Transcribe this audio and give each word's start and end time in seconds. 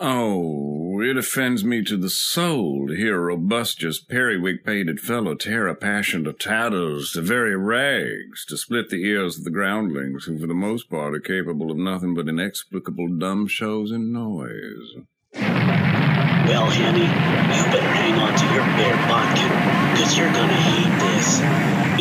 Oh, 0.00 1.00
it 1.00 1.16
offends 1.16 1.64
me 1.64 1.82
to 1.82 1.96
the 1.96 2.08
soul 2.08 2.86
to 2.86 2.94
hear 2.94 3.16
a 3.16 3.20
robustious, 3.20 3.98
periwig-pated 3.98 5.00
fellow 5.00 5.34
tear 5.34 5.66
a 5.66 5.74
passion 5.74 6.22
to 6.22 6.32
tatters, 6.32 7.10
to 7.12 7.20
very 7.20 7.56
rags, 7.56 8.44
to 8.46 8.56
split 8.56 8.90
the 8.90 9.02
ears 9.02 9.38
of 9.38 9.44
the 9.44 9.50
groundlings, 9.50 10.26
who 10.26 10.38
for 10.38 10.46
the 10.46 10.54
most 10.54 10.88
part 10.88 11.16
are 11.16 11.20
capable 11.20 11.72
of 11.72 11.78
nothing 11.78 12.14
but 12.14 12.28
inexplicable 12.28 13.08
dumb 13.18 13.48
shows 13.48 13.90
and 13.90 14.12
noise. 14.12 15.02
Well, 15.34 16.70
Henny, 16.70 17.00
you 17.00 17.64
better 17.66 17.90
hang 17.90 18.14
on 18.14 18.38
to 18.38 18.44
your 18.54 18.66
bear 18.78 18.94
vodka, 19.08 19.48
because 19.90 20.16
you're 20.16 20.32
gonna 20.32 20.54
hate 20.54 20.94
this. 21.10 21.40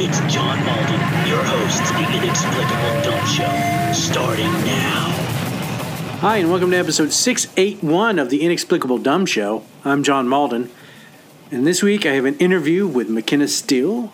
It's 0.05 0.19
John 0.31 0.63
Malden, 0.63 1.01
your 1.27 1.43
host, 1.43 1.81
the 1.97 2.05
Inexplicable 2.15 3.01
Dumb 3.01 3.25
Show, 3.25 3.91
starting 3.91 4.53
now. 4.65 5.36
Hi, 6.21 6.37
and 6.37 6.49
welcome 6.49 6.71
to 6.71 6.77
episode 6.77 7.13
681 7.13 8.17
of 8.17 8.31
the 8.31 8.41
Inexplicable 8.41 8.97
Dumb 8.97 9.27
Show. 9.27 9.63
I'm 9.85 10.01
John 10.01 10.27
Malden, 10.27 10.71
and 11.51 11.67
this 11.67 11.83
week 11.83 12.07
I 12.07 12.13
have 12.13 12.25
an 12.25 12.35
interview 12.39 12.87
with 12.87 13.07
McKenna 13.07 13.47
Steel, 13.47 14.11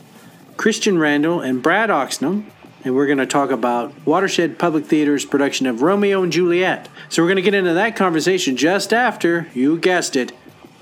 Christian 0.57 0.97
Randell, 0.97 1.39
and 1.39 1.63
Brad 1.63 1.89
Oxnam, 1.89 2.43
and 2.83 2.93
we're 2.93 3.05
going 3.05 3.19
to 3.19 3.25
talk 3.25 3.51
about 3.51 3.93
Watershed 4.05 4.59
Public 4.59 4.85
Theater's 4.85 5.23
production 5.23 5.65
of 5.65 5.81
Romeo 5.81 6.21
and 6.21 6.29
Juliet. 6.33 6.89
So 7.07 7.23
we're 7.23 7.29
going 7.29 7.37
to 7.37 7.41
get 7.41 7.53
into 7.53 7.73
that 7.73 7.95
conversation 7.95 8.57
just 8.57 8.91
after, 8.91 9.47
you 9.53 9.79
guessed 9.79 10.17
it, 10.17 10.33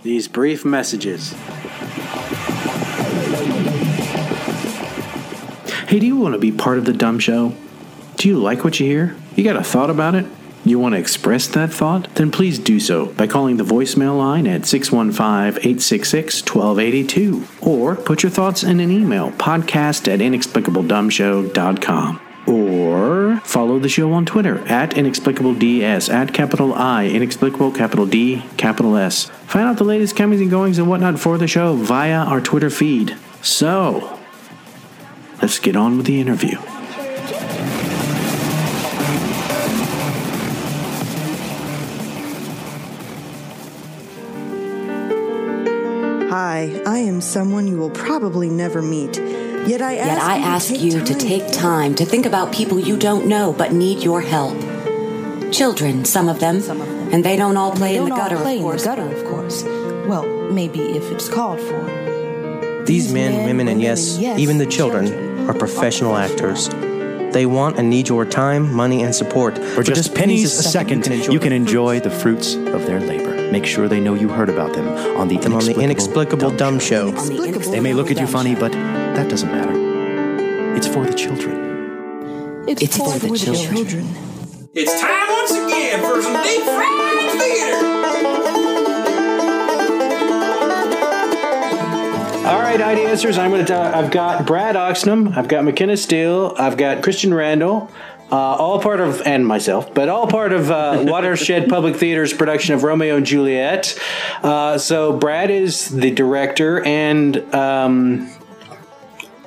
these 0.01 0.27
brief 0.27 0.65
messages. 0.65 1.33
Hey, 5.87 5.99
do 5.99 6.07
you 6.07 6.17
want 6.17 6.33
to 6.33 6.39
be 6.39 6.51
part 6.51 6.79
of 6.79 6.85
the 6.85 6.93
Dumb 6.93 7.19
Show? 7.19 7.53
Do 8.15 8.27
you 8.27 8.39
like 8.39 8.63
what 8.63 8.79
you 8.79 8.87
hear? 8.87 9.15
You 9.35 9.43
got 9.43 9.55
a 9.55 9.63
thought 9.63 9.91
about 9.91 10.15
it? 10.15 10.25
You 10.63 10.77
want 10.77 10.93
to 10.93 10.99
express 10.99 11.47
that 11.47 11.73
thought? 11.73 12.13
Then 12.15 12.29
please 12.29 12.59
do 12.59 12.79
so 12.79 13.07
by 13.07 13.25
calling 13.25 13.57
the 13.57 13.63
voicemail 13.63 14.15
line 14.17 14.45
at 14.45 14.67
615 14.67 15.59
866 15.59 16.41
1282 16.41 17.47
or 17.61 17.95
put 17.95 18.21
your 18.21 18.29
thoughts 18.29 18.63
in 18.63 18.79
an 18.79 18.91
email 18.91 19.31
podcast 19.31 20.07
at 20.07 20.19
inexplicabledumbshow.com. 20.19 22.21
Or 22.47 23.39
follow 23.43 23.79
the 23.79 23.89
show 23.89 24.11
on 24.13 24.25
Twitter 24.25 24.59
at 24.67 24.91
inexplicableds 24.91 26.11
at 26.11 26.33
capital 26.33 26.73
I, 26.73 27.05
inexplicable 27.05 27.71
capital 27.71 28.05
D, 28.05 28.43
capital 28.57 28.97
S. 28.97 29.25
Find 29.45 29.67
out 29.67 29.77
the 29.77 29.83
latest 29.83 30.15
comings 30.15 30.41
and 30.41 30.49
goings 30.49 30.77
and 30.77 30.87
whatnot 30.87 31.19
for 31.19 31.37
the 31.37 31.47
show 31.47 31.75
via 31.75 32.17
our 32.17 32.41
Twitter 32.41 32.69
feed. 32.69 33.15
So, 33.41 34.19
let's 35.41 35.59
get 35.59 35.75
on 35.75 35.97
with 35.97 36.07
the 36.07 36.19
interview. 36.19 36.57
Hi, 46.51 46.81
I 46.85 46.97
am 46.97 47.21
someone 47.21 47.65
you 47.65 47.77
will 47.77 47.91
probably 47.91 48.49
never 48.49 48.81
meet. 48.81 49.15
Yet 49.71 49.81
I 49.81 49.95
ask 49.95 50.07
Yet 50.09 50.21
I 50.21 50.37
you 50.37 50.43
ask 50.43 50.67
to 50.67 50.73
take 50.73 50.83
you 50.83 50.91
time. 50.91 51.05
to 51.05 51.13
take 51.15 51.51
time 51.53 51.95
to 51.95 52.03
think 52.03 52.25
about 52.25 52.51
people 52.53 52.77
you 52.77 52.97
don't 52.97 53.25
know 53.27 53.53
but 53.53 53.71
need 53.71 54.03
your 54.03 54.19
help. 54.19 54.57
Children, 55.53 56.03
some 56.03 56.27
of 56.27 56.41
them, 56.41 56.57
and 57.13 57.23
they 57.23 57.37
don't 57.37 57.55
all 57.55 57.71
play 57.71 57.93
They 57.93 57.99
in 57.99 58.03
the 58.03 58.09
don't 58.09 58.19
all 58.19 58.25
gutter, 58.29 58.41
play 58.41 58.55
of 58.55 58.59
in 58.59 58.63
the 58.63 58.69
course. 58.69 58.83
gutter, 58.83 59.07
of 59.15 59.23
course. 59.31 59.63
Well, 60.09 60.25
maybe 60.51 60.81
if 60.81 61.09
it's 61.09 61.29
called 61.29 61.61
for. 61.61 62.83
These 62.85 63.13
men, 63.13 63.45
women, 63.45 63.69
and 63.69 63.81
yes, 63.81 64.17
even 64.19 64.57
the 64.57 64.65
children 64.65 65.49
are 65.49 65.53
professional 65.53 66.17
actors. 66.17 66.67
They 67.31 67.45
want 67.45 67.79
and 67.79 67.89
need 67.89 68.09
your 68.09 68.25
time, 68.25 68.73
money, 68.73 69.03
and 69.03 69.15
support. 69.15 69.57
For 69.57 69.83
just 69.83 70.13
pennies 70.13 70.59
a 70.59 70.63
second, 70.63 71.07
you 71.07 71.39
can 71.39 71.53
enjoy 71.53 72.01
the 72.01 72.11
fruits 72.11 72.55
of 72.55 72.85
their 72.87 72.99
labor. 72.99 73.30
Make 73.51 73.65
sure 73.65 73.87
they 73.89 73.99
know 73.99 74.13
you 74.13 74.29
heard 74.29 74.47
about 74.49 74.73
them 74.73 74.87
on 75.17 75.27
the 75.27 75.37
them 75.37 75.53
on 75.53 75.65
the 75.65 75.77
Inexplicable 75.77 76.51
Dumb 76.51 76.79
Show. 76.79 77.09
Inexplicable 77.09 77.71
They 77.71 77.79
may 77.81 77.93
look 77.93 78.09
at 78.09 78.17
you 78.19 78.25
funny, 78.27 78.55
but 78.55 78.71
that 78.71 79.29
doesn't 79.29 79.51
matter. 79.51 80.75
It's 80.77 80.87
for 80.87 81.05
the 81.05 81.13
children. 81.13 82.65
It's, 82.67 82.81
It's 82.81 82.97
for, 82.97 83.11
for 83.11 83.19
the 83.19 83.27
the 83.29 83.37
children. 83.37 83.75
children. 83.75 84.07
It's 84.73 85.01
time 85.01 85.27
once 85.29 85.51
again 85.51 85.99
for 85.99 86.21
some 86.21 86.41
deep 86.43 86.63
fried 86.63 87.31
theater. 87.41 87.87
All 92.47 92.59
right, 92.61 92.81
ID 92.81 93.01
answers. 93.05 93.37
I'm 93.37 93.51
going 93.51 93.65
to. 93.65 93.75
Uh, 93.77 93.91
I've 93.99 94.11
got 94.11 94.45
Brad 94.47 94.75
Oxnam. 94.75 95.35
I've 95.37 95.47
got 95.47 95.63
McKenna 95.65 95.97
Steel. 95.97 96.55
I've 96.57 96.77
got 96.77 97.03
Christian 97.03 97.33
Randell. 97.33 97.89
Uh, 98.31 98.35
all 98.35 98.79
part 98.79 99.01
of, 99.01 99.21
and 99.23 99.45
myself, 99.45 99.93
but 99.93 100.07
all 100.07 100.25
part 100.25 100.53
of 100.53 100.71
uh, 100.71 100.99
Watershed 101.05 101.67
Public 101.67 101.97
Theater's 101.97 102.31
production 102.33 102.73
of 102.73 102.83
Romeo 102.83 103.17
and 103.17 103.25
Juliet. 103.25 103.99
Uh, 104.41 104.77
so 104.77 105.11
Brad 105.11 105.51
is 105.51 105.89
the 105.89 106.11
director 106.11 106.81
and 106.85 107.53
um, 107.53 108.29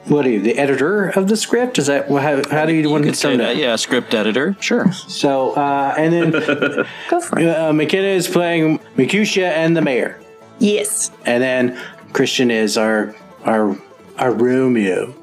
what 0.06 0.26
are 0.26 0.30
you, 0.30 0.42
the 0.42 0.58
editor 0.58 1.08
of 1.08 1.28
the 1.28 1.36
script? 1.36 1.78
Is 1.78 1.86
that 1.86 2.08
how, 2.08 2.42
how 2.50 2.66
do 2.66 2.74
you, 2.74 2.90
want 2.90 3.04
to 3.04 3.10
could 3.10 3.16
say 3.16 3.36
that, 3.38 3.56
yeah, 3.56 3.76
script 3.76 4.12
editor, 4.12 4.54
sure. 4.60 4.92
So 4.92 5.52
uh, 5.52 5.94
and 5.96 6.12
then 6.12 6.30
Go 7.08 7.20
for 7.20 7.38
it. 7.38 7.46
uh, 7.46 7.72
McKenna 7.72 8.08
is 8.08 8.28
playing 8.28 8.80
Mercutio 8.96 9.46
and 9.46 9.74
the 9.74 9.80
mayor. 9.80 10.20
Yes, 10.58 11.10
And 11.24 11.42
then 11.42 11.80
Christian 12.12 12.50
is 12.50 12.76
our 12.76 13.14
our 13.44 13.78
our 14.18 14.30
Romeo. 14.32 15.14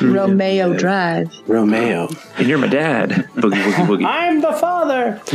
Romeo 0.00 0.74
Drive. 0.74 1.34
Romeo. 1.46 2.08
And 2.36 2.48
you're 2.48 2.58
my 2.58 2.66
dad. 2.66 3.10
Boogie, 3.10 3.62
boogie, 3.62 3.86
boogie. 3.86 4.06
I'm 4.06 4.40
the 4.40 4.52
father. 4.52 5.20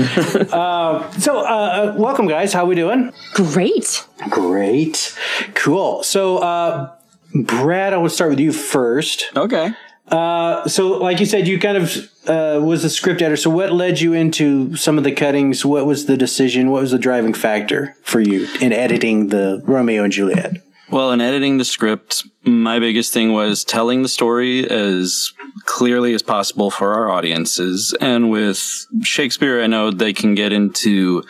uh, 0.52 1.12
so, 1.13 1.40
uh, 1.40 1.41
uh, 1.41 1.96
welcome, 1.97 2.28
guys. 2.28 2.53
How 2.53 2.66
we 2.66 2.75
doing? 2.75 3.12
Great. 3.34 4.06
Great. 4.29 5.18
Cool. 5.56 6.03
So, 6.03 6.38
uh, 6.38 6.96
Brad, 7.34 7.94
I 7.94 7.97
want 7.97 8.09
to 8.09 8.16
start 8.16 8.29
with 8.29 8.40
you 8.40 8.52
first. 8.52 9.31
Okay. 9.35 9.72
Uh, 10.07 10.68
so, 10.68 10.90
like 10.97 11.19
you 11.19 11.25
said, 11.25 11.47
you 11.47 11.58
kind 11.58 11.78
of 11.78 12.12
uh, 12.28 12.59
was 12.62 12.84
the 12.84 12.90
script 12.90 13.22
editor. 13.22 13.38
So, 13.38 13.50
what 13.50 13.72
led 13.72 14.02
you 14.02 14.13
into 14.13 14.75
some 14.75 14.97
of 14.97 15.06
the 15.06 15.12
cuttings? 15.13 15.66
What 15.66 15.85
was 15.85 16.06
the 16.06 16.18
decision? 16.18 16.69
What 16.69 16.81
was 16.81 16.91
the 16.91 17.00
driving 17.00 17.34
factor 17.34 17.96
for 18.03 18.19
you 18.19 18.47
in 18.59 18.73
editing 18.73 19.28
the 19.28 19.62
Romeo 19.63 20.03
and 20.03 20.12
Juliet? 20.12 20.62
Well, 20.91 21.13
in 21.13 21.22
editing 21.22 21.57
the 21.57 21.63
script, 21.63 22.28
my 22.44 22.79
biggest 22.79 23.13
thing 23.13 23.31
was 23.31 23.63
telling 23.63 24.02
the 24.02 24.09
story 24.09 24.69
as 24.69 25.31
clearly 25.63 26.13
as 26.13 26.22
possible 26.22 26.69
for 26.69 26.94
our 26.94 27.09
audiences. 27.09 27.96
And 28.02 28.29
with 28.29 28.88
Shakespeare, 29.02 29.63
I 29.63 29.68
know 29.68 29.91
they 29.91 30.12
can 30.12 30.35
get 30.35 30.52
into 30.52 31.24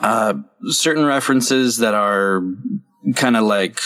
uh, 0.00 0.34
certain 0.64 1.06
references 1.06 1.78
that 1.78 1.94
are 1.94 2.42
kind 3.12 3.36
of 3.36 3.44
like 3.44 3.78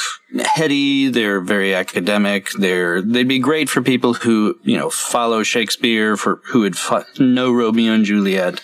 heady. 0.45 1.09
They're 1.09 1.41
very 1.41 1.75
academic. 1.75 2.51
They're 2.59 3.03
they'd 3.03 3.29
be 3.29 3.39
great 3.39 3.69
for 3.69 3.83
people 3.83 4.15
who 4.15 4.59
you 4.63 4.77
know 4.77 4.91
follow 4.91 5.43
Shakespeare 5.43 6.17
for 6.17 6.41
who 6.47 6.61
would 6.61 6.77
know 7.19 7.53
Romeo 7.53 7.93
and 7.93 8.05
Juliet 8.05 8.61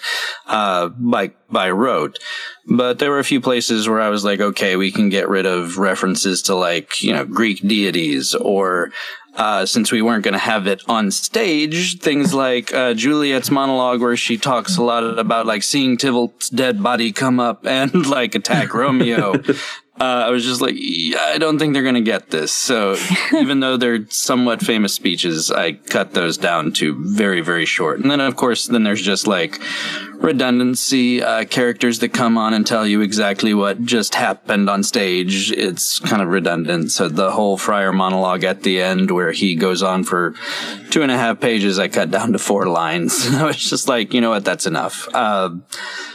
uh, 0.46 0.88
by 0.88 1.32
by 1.50 1.70
rote. 1.70 2.18
But 2.66 2.98
there 2.98 3.10
were 3.10 3.18
a 3.18 3.24
few 3.24 3.40
places 3.40 3.88
where 3.88 4.00
I 4.00 4.08
was 4.08 4.24
like, 4.24 4.40
okay, 4.40 4.76
we 4.76 4.90
can 4.90 5.08
get 5.08 5.28
rid 5.28 5.46
of 5.46 5.78
references 5.78 6.42
to 6.42 6.54
like 6.54 7.02
you 7.02 7.12
know 7.12 7.24
Greek 7.24 7.60
deities 7.60 8.34
or. 8.34 8.92
Uh, 9.36 9.66
since 9.66 9.90
we 9.90 10.00
weren't 10.00 10.22
going 10.22 10.32
to 10.32 10.38
have 10.38 10.68
it 10.68 10.80
on 10.88 11.10
stage, 11.10 11.98
things 11.98 12.32
like 12.32 12.72
uh, 12.72 12.94
Juliet's 12.94 13.50
monologue, 13.50 14.00
where 14.00 14.16
she 14.16 14.38
talks 14.38 14.76
a 14.76 14.82
lot 14.84 15.02
about 15.18 15.44
like 15.44 15.64
seeing 15.64 15.96
Tybalt's 15.96 16.48
dead 16.48 16.80
body 16.80 17.10
come 17.10 17.40
up 17.40 17.66
and 17.66 18.06
like 18.06 18.36
attack 18.36 18.72
Romeo. 18.72 19.34
Uh, 20.00 20.24
I 20.26 20.30
was 20.30 20.44
just 20.44 20.60
like, 20.60 20.74
yeah, 20.76 21.20
I 21.20 21.38
don't 21.38 21.56
think 21.56 21.72
they're 21.72 21.84
going 21.84 21.94
to 21.94 22.00
get 22.00 22.30
this. 22.30 22.52
So 22.52 22.96
even 23.32 23.60
though 23.60 23.76
they're 23.76 24.08
somewhat 24.10 24.60
famous 24.60 24.92
speeches, 24.92 25.52
I 25.52 25.72
cut 25.72 26.14
those 26.14 26.36
down 26.36 26.72
to 26.74 26.96
very, 26.98 27.40
very 27.40 27.64
short. 27.64 28.00
And 28.00 28.10
then, 28.10 28.20
of 28.20 28.34
course, 28.34 28.66
then 28.66 28.82
there's 28.82 29.02
just 29.02 29.28
like 29.28 29.60
redundancy, 30.14 31.22
uh, 31.22 31.44
characters 31.44 32.00
that 32.00 32.08
come 32.08 32.36
on 32.36 32.54
and 32.54 32.66
tell 32.66 32.84
you 32.84 33.02
exactly 33.02 33.54
what 33.54 33.84
just 33.84 34.16
happened 34.16 34.68
on 34.68 34.82
stage. 34.82 35.52
It's 35.52 36.00
kind 36.00 36.22
of 36.22 36.28
redundant. 36.28 36.90
So 36.90 37.08
the 37.08 37.30
whole 37.30 37.56
Friar 37.56 37.92
monologue 37.92 38.42
at 38.42 38.64
the 38.64 38.82
end 38.82 39.12
where 39.12 39.30
he 39.30 39.54
goes 39.54 39.80
on 39.80 40.02
for 40.02 40.34
two 40.90 41.02
and 41.02 41.12
a 41.12 41.16
half 41.16 41.38
pages, 41.38 41.78
I 41.78 41.86
cut 41.86 42.10
down 42.10 42.32
to 42.32 42.38
four 42.40 42.66
lines. 42.66 43.28
I 43.32 43.44
was 43.44 43.56
just 43.56 43.86
like, 43.86 44.12
you 44.12 44.20
know 44.20 44.30
what? 44.30 44.44
That's 44.44 44.66
enough. 44.66 45.08
Uh, 45.14 45.50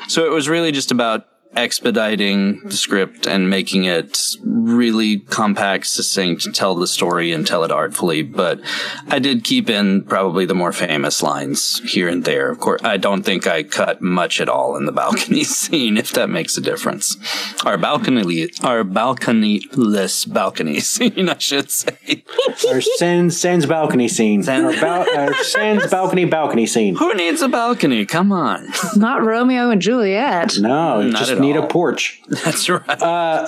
so 0.09 0.25
it 0.25 0.31
was 0.31 0.49
really 0.49 0.73
just 0.73 0.91
about 0.91 1.27
expediting 1.55 2.61
the 2.63 2.71
script 2.77 3.25
and 3.25 3.49
making 3.49 3.83
it 3.85 4.35
really 4.43 5.19
compact, 5.19 5.87
succinct, 5.87 6.53
tell 6.53 6.75
the 6.75 6.87
story 6.87 7.31
and 7.31 7.45
tell 7.45 7.63
it 7.63 7.71
artfully. 7.71 8.21
But 8.21 8.59
I 9.07 9.19
did 9.19 9.43
keep 9.43 9.69
in 9.69 10.03
probably 10.03 10.45
the 10.45 10.53
more 10.55 10.71
famous 10.71 11.21
lines 11.23 11.81
here 11.91 12.07
and 12.07 12.23
there. 12.23 12.49
Of 12.49 12.59
course, 12.59 12.81
I 12.83 12.97
don't 12.97 13.23
think 13.23 13.47
I 13.47 13.63
cut 13.63 14.01
much 14.01 14.39
at 14.39 14.47
all 14.49 14.75
in 14.77 14.85
the 14.85 14.91
balcony 14.91 15.43
scene, 15.43 15.97
if 15.97 16.11
that 16.13 16.29
makes 16.29 16.55
a 16.57 16.61
difference. 16.61 17.17
Our 17.65 17.77
balcony, 17.77 18.49
our 18.63 18.83
balcony-less 18.83 20.25
balcony 20.25 20.79
scene, 20.81 21.29
I 21.29 21.37
should 21.39 21.71
say. 21.71 22.23
Our 22.69 22.81
Sans 22.81 23.39
Sans 23.39 23.65
balcony 23.65 24.07
scene. 24.07 24.47
Our, 24.47 24.73
bal- 24.73 25.17
our 25.17 25.33
Sans 25.43 25.87
balcony 25.91 26.25
balcony 26.25 26.65
scene. 26.67 26.95
Who 26.95 27.13
needs 27.15 27.41
a 27.41 27.47
balcony? 27.49 28.05
Come 28.05 28.31
on. 28.31 28.67
Not 28.95 29.23
Romeo 29.23 29.69
and 29.71 29.81
Juliet. 29.81 30.57
No, 30.59 31.01
Not 31.01 31.19
just 31.19 31.38
at 31.39 31.45
need 31.45 31.57
all. 31.57 31.65
a 31.65 31.67
porch. 31.67 32.21
That's 32.27 32.69
right. 32.69 33.01
Uh, 33.01 33.47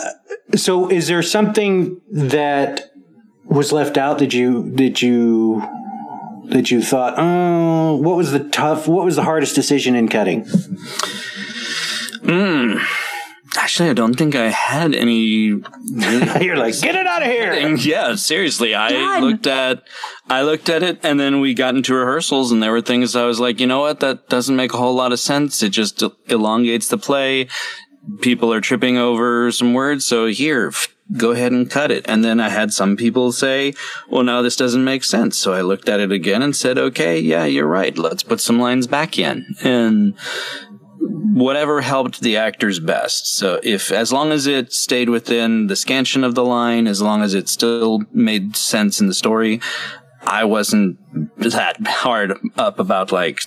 so, 0.55 0.89
is 0.89 1.07
there 1.07 1.21
something 1.21 2.01
that 2.11 2.91
was 3.45 3.71
left 3.71 3.97
out 3.97 4.19
that 4.19 4.33
you 4.33 4.71
did 4.75 5.01
you 5.01 5.61
that 6.45 6.71
you 6.71 6.81
thought? 6.81 7.15
Oh, 7.17 7.95
what 7.95 8.17
was 8.17 8.31
the 8.31 8.39
tough? 8.39 8.87
What 8.87 9.05
was 9.05 9.15
the 9.15 9.23
hardest 9.23 9.55
decision 9.55 9.95
in 9.95 10.07
cutting? 10.07 10.45
Mm. 12.23 12.85
Actually, 13.81 13.89
I 13.89 13.93
don't 13.93 14.13
think 14.13 14.35
I 14.35 14.49
had 14.49 14.93
any. 14.93 15.53
Really 15.53 15.65
You're 16.45 16.55
like, 16.55 16.79
get 16.81 16.93
it 16.93 17.07
out 17.07 17.23
of 17.23 17.27
here. 17.27 17.75
Yeah, 17.77 18.13
seriously. 18.13 18.75
I 18.75 18.91
God. 18.91 19.23
looked 19.23 19.47
at, 19.47 19.83
I 20.29 20.43
looked 20.43 20.69
at 20.69 20.83
it, 20.83 20.99
and 21.01 21.19
then 21.19 21.39
we 21.39 21.55
got 21.55 21.75
into 21.75 21.95
rehearsals, 21.95 22.51
and 22.51 22.61
there 22.61 22.71
were 22.71 22.81
things 22.81 23.15
I 23.15 23.25
was 23.25 23.39
like, 23.39 23.59
you 23.59 23.65
know 23.65 23.79
what, 23.79 23.99
that 24.01 24.29
doesn't 24.29 24.55
make 24.55 24.75
a 24.75 24.77
whole 24.77 24.93
lot 24.93 25.11
of 25.11 25.19
sense. 25.19 25.63
It 25.63 25.69
just 25.69 26.03
elongates 26.27 26.89
the 26.89 26.99
play. 26.99 27.47
People 28.21 28.53
are 28.53 28.61
tripping 28.61 28.99
over 28.99 29.51
some 29.51 29.73
words, 29.73 30.05
so 30.05 30.27
here, 30.27 30.67
f- 30.67 30.87
go 31.17 31.31
ahead 31.31 31.51
and 31.51 31.69
cut 31.69 31.89
it. 31.89 32.05
And 32.07 32.23
then 32.23 32.39
I 32.39 32.49
had 32.49 32.71
some 32.73 32.95
people 32.95 33.31
say, 33.31 33.73
well, 34.09 34.23
now 34.23 34.43
this 34.43 34.55
doesn't 34.55 34.83
make 34.83 35.03
sense. 35.03 35.37
So 35.37 35.53
I 35.53 35.61
looked 35.61 35.89
at 35.89 35.99
it 35.99 36.11
again 36.11 36.43
and 36.43 36.55
said, 36.55 36.77
okay, 36.77 37.19
yeah, 37.19 37.45
you're 37.45 37.67
right. 37.67 37.97
Let's 37.97 38.21
put 38.21 38.41
some 38.41 38.59
lines 38.59 38.85
back 38.85 39.17
in. 39.17 39.55
And 39.63 40.15
whatever 41.01 41.81
helped 41.81 42.21
the 42.21 42.37
actors 42.37 42.79
best. 42.79 43.37
So 43.37 43.59
if, 43.63 43.91
as 43.91 44.13
long 44.13 44.31
as 44.31 44.47
it 44.47 44.73
stayed 44.73 45.09
within 45.09 45.67
the 45.67 45.75
scansion 45.75 46.23
of 46.23 46.35
the 46.35 46.45
line, 46.45 46.87
as 46.87 47.01
long 47.01 47.21
as 47.21 47.33
it 47.33 47.49
still 47.49 48.01
made 48.11 48.55
sense 48.55 49.01
in 49.01 49.07
the 49.07 49.13
story, 49.13 49.61
I 50.21 50.45
wasn't 50.45 50.99
that 51.37 51.77
hard 51.87 52.37
up 52.57 52.79
about 52.79 53.11
like 53.11 53.41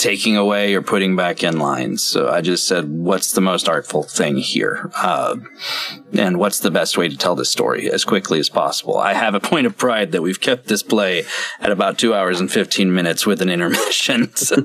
taking 0.00 0.34
away 0.34 0.74
or 0.74 0.80
putting 0.80 1.14
back 1.14 1.42
in 1.42 1.58
lines. 1.58 2.02
So 2.02 2.30
I 2.30 2.40
just 2.40 2.66
said, 2.66 2.88
what's 2.88 3.32
the 3.32 3.42
most 3.42 3.68
artful 3.68 4.02
thing 4.02 4.38
here? 4.38 4.90
Uh, 4.96 5.36
and 6.14 6.38
what's 6.38 6.60
the 6.60 6.70
best 6.70 6.96
way 6.96 7.06
to 7.06 7.18
tell 7.18 7.34
this 7.34 7.52
story 7.52 7.90
as 7.90 8.02
quickly 8.02 8.38
as 8.38 8.48
possible? 8.48 8.96
I 8.96 9.12
have 9.12 9.34
a 9.34 9.40
point 9.40 9.66
of 9.66 9.76
pride 9.76 10.12
that 10.12 10.22
we've 10.22 10.40
kept 10.40 10.68
this 10.68 10.82
play 10.82 11.24
at 11.60 11.70
about 11.70 11.98
two 11.98 12.14
hours 12.14 12.40
and 12.40 12.50
15 12.50 12.94
minutes 12.94 13.26
with 13.26 13.42
an 13.42 13.50
intermission. 13.50 14.30
So, 14.40 14.56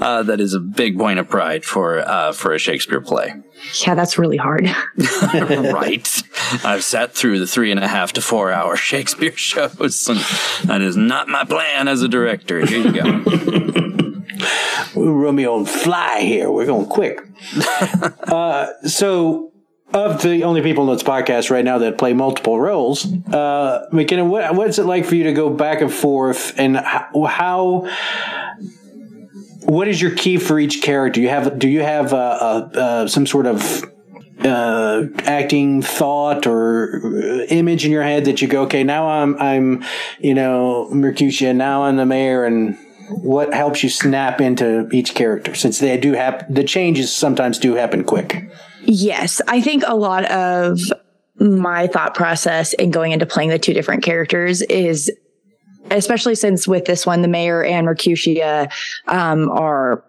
uh, 0.00 0.22
that 0.22 0.40
is 0.40 0.54
a 0.54 0.60
big 0.60 0.96
point 0.98 1.18
of 1.18 1.28
pride 1.28 1.64
for, 1.64 1.98
uh, 1.98 2.32
for 2.32 2.54
a 2.54 2.58
Shakespeare 2.58 3.00
play. 3.00 3.34
Yeah, 3.84 3.94
that's 3.94 4.16
really 4.16 4.38
hard. 4.38 4.64
right. 5.34 6.22
I've 6.64 6.82
sat 6.82 7.14
through 7.14 7.40
the 7.40 7.46
three 7.46 7.70
and 7.70 7.80
a 7.80 7.88
half 7.88 8.12
to 8.14 8.22
four 8.22 8.50
hour 8.52 8.76
Shakespeare 8.76 9.32
shows, 9.36 10.08
and 10.08 10.20
that 10.68 10.80
is 10.80 10.96
not 10.96 11.28
my 11.28 11.44
plan 11.44 11.88
as 11.88 12.02
a 12.02 12.08
director. 12.08 12.64
Here 12.64 12.78
you 12.78 12.92
go. 12.92 13.85
Romeo 15.12 15.56
and 15.56 15.68
Fly 15.68 16.20
here. 16.20 16.50
We're 16.50 16.66
going 16.66 16.86
quick. 16.86 17.20
uh, 18.28 18.68
so, 18.86 19.52
of 19.94 20.22
the 20.22 20.44
only 20.44 20.62
people 20.62 20.88
in 20.88 20.94
this 20.94 21.02
podcast 21.02 21.50
right 21.50 21.64
now 21.64 21.78
that 21.78 21.96
play 21.98 22.12
multiple 22.12 22.60
roles, 22.60 23.06
uh, 23.32 23.86
McKenna, 23.92 24.24
what, 24.24 24.54
what's 24.54 24.78
it 24.78 24.84
like 24.84 25.04
for 25.04 25.14
you 25.14 25.24
to 25.24 25.32
go 25.32 25.48
back 25.48 25.80
and 25.80 25.92
forth, 25.92 26.58
and 26.58 26.76
how? 26.76 27.24
how 27.24 27.88
what 29.66 29.88
is 29.88 30.00
your 30.00 30.14
key 30.14 30.38
for 30.38 30.58
each 30.58 30.80
character? 30.80 31.20
You 31.20 31.28
have 31.28 31.58
do 31.58 31.68
you 31.68 31.82
have 31.82 32.12
uh, 32.12 32.16
uh, 32.16 32.78
uh, 32.78 33.08
some 33.08 33.26
sort 33.26 33.46
of 33.46 33.84
uh, 34.40 35.04
acting 35.24 35.82
thought 35.82 36.46
or 36.46 37.44
image 37.48 37.84
in 37.84 37.90
your 37.90 38.02
head 38.02 38.26
that 38.26 38.40
you 38.40 38.48
go, 38.48 38.62
okay, 38.62 38.84
now 38.84 39.08
I'm 39.08 39.36
I'm 39.40 39.84
you 40.20 40.34
know 40.34 40.88
Mercutio, 40.90 41.52
now 41.52 41.84
I'm 41.84 41.96
the 41.96 42.06
mayor, 42.06 42.44
and 42.44 42.78
what 43.10 43.52
helps 43.54 43.82
you 43.82 43.88
snap 43.88 44.40
into 44.40 44.88
each 44.92 45.14
character 45.14 45.54
since 45.54 45.78
they 45.78 45.96
do 45.96 46.12
happen 46.12 46.52
the 46.52 46.64
changes 46.64 47.14
sometimes 47.14 47.58
do 47.58 47.74
happen 47.74 48.04
quick. 48.04 48.50
Yes, 48.82 49.40
I 49.48 49.60
think 49.60 49.82
a 49.86 49.96
lot 49.96 50.24
of 50.26 50.78
my 51.38 51.86
thought 51.86 52.14
process 52.14 52.72
in 52.74 52.90
going 52.90 53.12
into 53.12 53.26
playing 53.26 53.50
the 53.50 53.58
two 53.58 53.74
different 53.74 54.02
characters 54.02 54.62
is, 54.62 55.10
especially 55.90 56.34
since 56.34 56.66
with 56.66 56.84
this 56.84 57.04
one, 57.04 57.22
the 57.22 57.28
mayor 57.28 57.62
and 57.64 57.86
Mercutio 57.86 58.68
um, 59.08 59.50
are 59.50 60.04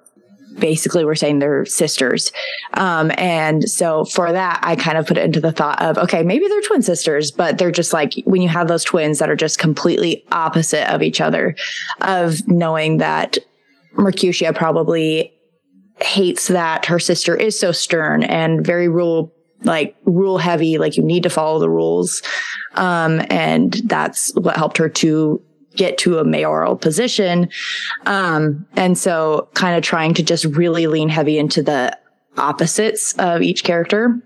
basically 0.60 1.06
we're 1.06 1.16
saying 1.16 1.40
they're 1.40 1.66
sisters. 1.66 2.32
Um, 2.74 3.12
and 3.18 3.70
so 3.70 4.06
for 4.06 4.32
that, 4.32 4.60
I 4.64 4.76
kind 4.76 4.98
of 4.98 5.08
put 5.08 5.18
it 5.18 5.26
into 5.26 5.40
the 5.40 5.52
thought 5.52 5.82
of, 5.82 5.98
okay, 5.98 6.24
maybe 6.24 6.48
they're 6.48 6.62
twin 6.62 6.82
sisters, 6.82 7.32
but 7.32 7.58
they're 7.58 7.72
just 7.72 7.94
like 7.94 8.14
when 8.26 8.42
you 8.42 8.50
have 8.50 8.68
those 8.68 8.84
twins 8.84 9.20
that 9.20 9.30
are 9.30 9.36
just 9.36 9.60
completely 9.60 10.26
opposite 10.32 10.92
of 10.94 11.02
each 11.02 11.22
other, 11.22 11.56
of 12.02 12.48
knowing 12.48 12.98
that 12.98 13.38
Mercutio 13.94 14.54
probably 14.54 15.34
hates 16.00 16.48
that 16.48 16.86
her 16.86 17.00
sister 17.00 17.36
is 17.36 17.60
so 17.60 17.72
stern 17.72 18.24
and 18.24 18.66
very 18.66 18.88
rule 18.88 19.34
like 19.64 19.96
rule 20.06 20.38
heavy 20.38 20.78
like 20.78 20.98
you 20.98 21.04
need 21.04 21.24
to 21.24 21.30
follow 21.32 21.58
the 21.58 21.70
rules 21.70 22.22
um 22.76 23.20
and 23.32 23.82
that's 23.86 24.32
what 24.36 24.56
helped 24.56 24.78
her 24.78 24.88
to 24.88 25.42
get 25.78 25.98
to 25.98 26.20
a 26.20 26.24
mayoral 26.24 26.76
position 26.76 27.50
um 28.06 28.66
and 28.76 28.98
so 28.98 29.48
kind 29.54 29.76
of 29.78 29.84
trying 29.84 30.14
to 30.14 30.24
just 30.24 30.46
really 30.46 30.88
lean 30.88 31.10
heavy 31.10 31.38
into 31.38 31.62
the 31.62 31.98
opposites 32.38 33.14
of 33.14 33.42
each 33.42 33.64
character 33.64 34.20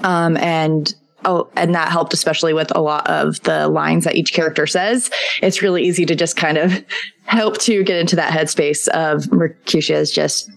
um 0.00 0.36
and 0.36 0.94
Oh, 1.24 1.50
and 1.54 1.74
that 1.74 1.88
helped 1.88 2.14
especially 2.14 2.54
with 2.54 2.74
a 2.74 2.80
lot 2.80 3.06
of 3.06 3.42
the 3.42 3.68
lines 3.68 4.04
that 4.04 4.16
each 4.16 4.32
character 4.32 4.66
says. 4.66 5.10
It's 5.42 5.60
really 5.60 5.84
easy 5.84 6.06
to 6.06 6.14
just 6.14 6.34
kind 6.34 6.56
of 6.56 6.82
help 7.24 7.58
to 7.58 7.84
get 7.84 7.98
into 7.98 8.16
that 8.16 8.32
headspace 8.32 8.88
of 8.88 9.30
Mercutio 9.30 9.98
is 9.98 10.10
just 10.10 10.50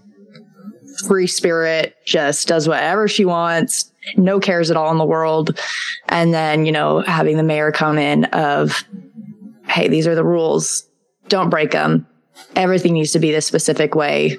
free 1.08 1.28
spirit, 1.28 1.96
just 2.06 2.48
does 2.48 2.68
whatever 2.68 3.08
she 3.08 3.26
wants, 3.26 3.92
no 4.16 4.40
cares 4.40 4.72
at 4.72 4.78
all 4.78 4.92
in 4.92 4.98
the 4.98 5.06
world. 5.06 5.60
And 6.10 6.34
then, 6.34 6.66
you 6.66 6.72
know, 6.72 7.02
having 7.02 7.38
the 7.38 7.44
mayor 7.44 7.72
come 7.72 7.98
in 7.98 8.26
of, 8.26 8.84
hey, 9.74 9.88
these 9.88 10.06
are 10.08 10.16
the 10.16 10.24
rules. 10.24 10.88
Don't 11.30 11.50
break 11.50 11.72
them. 11.72 12.06
Everything 12.56 12.94
needs 12.94 13.12
to 13.12 13.20
be 13.20 13.32
this 13.32 13.48
specific 13.48 13.96
way. 13.96 14.38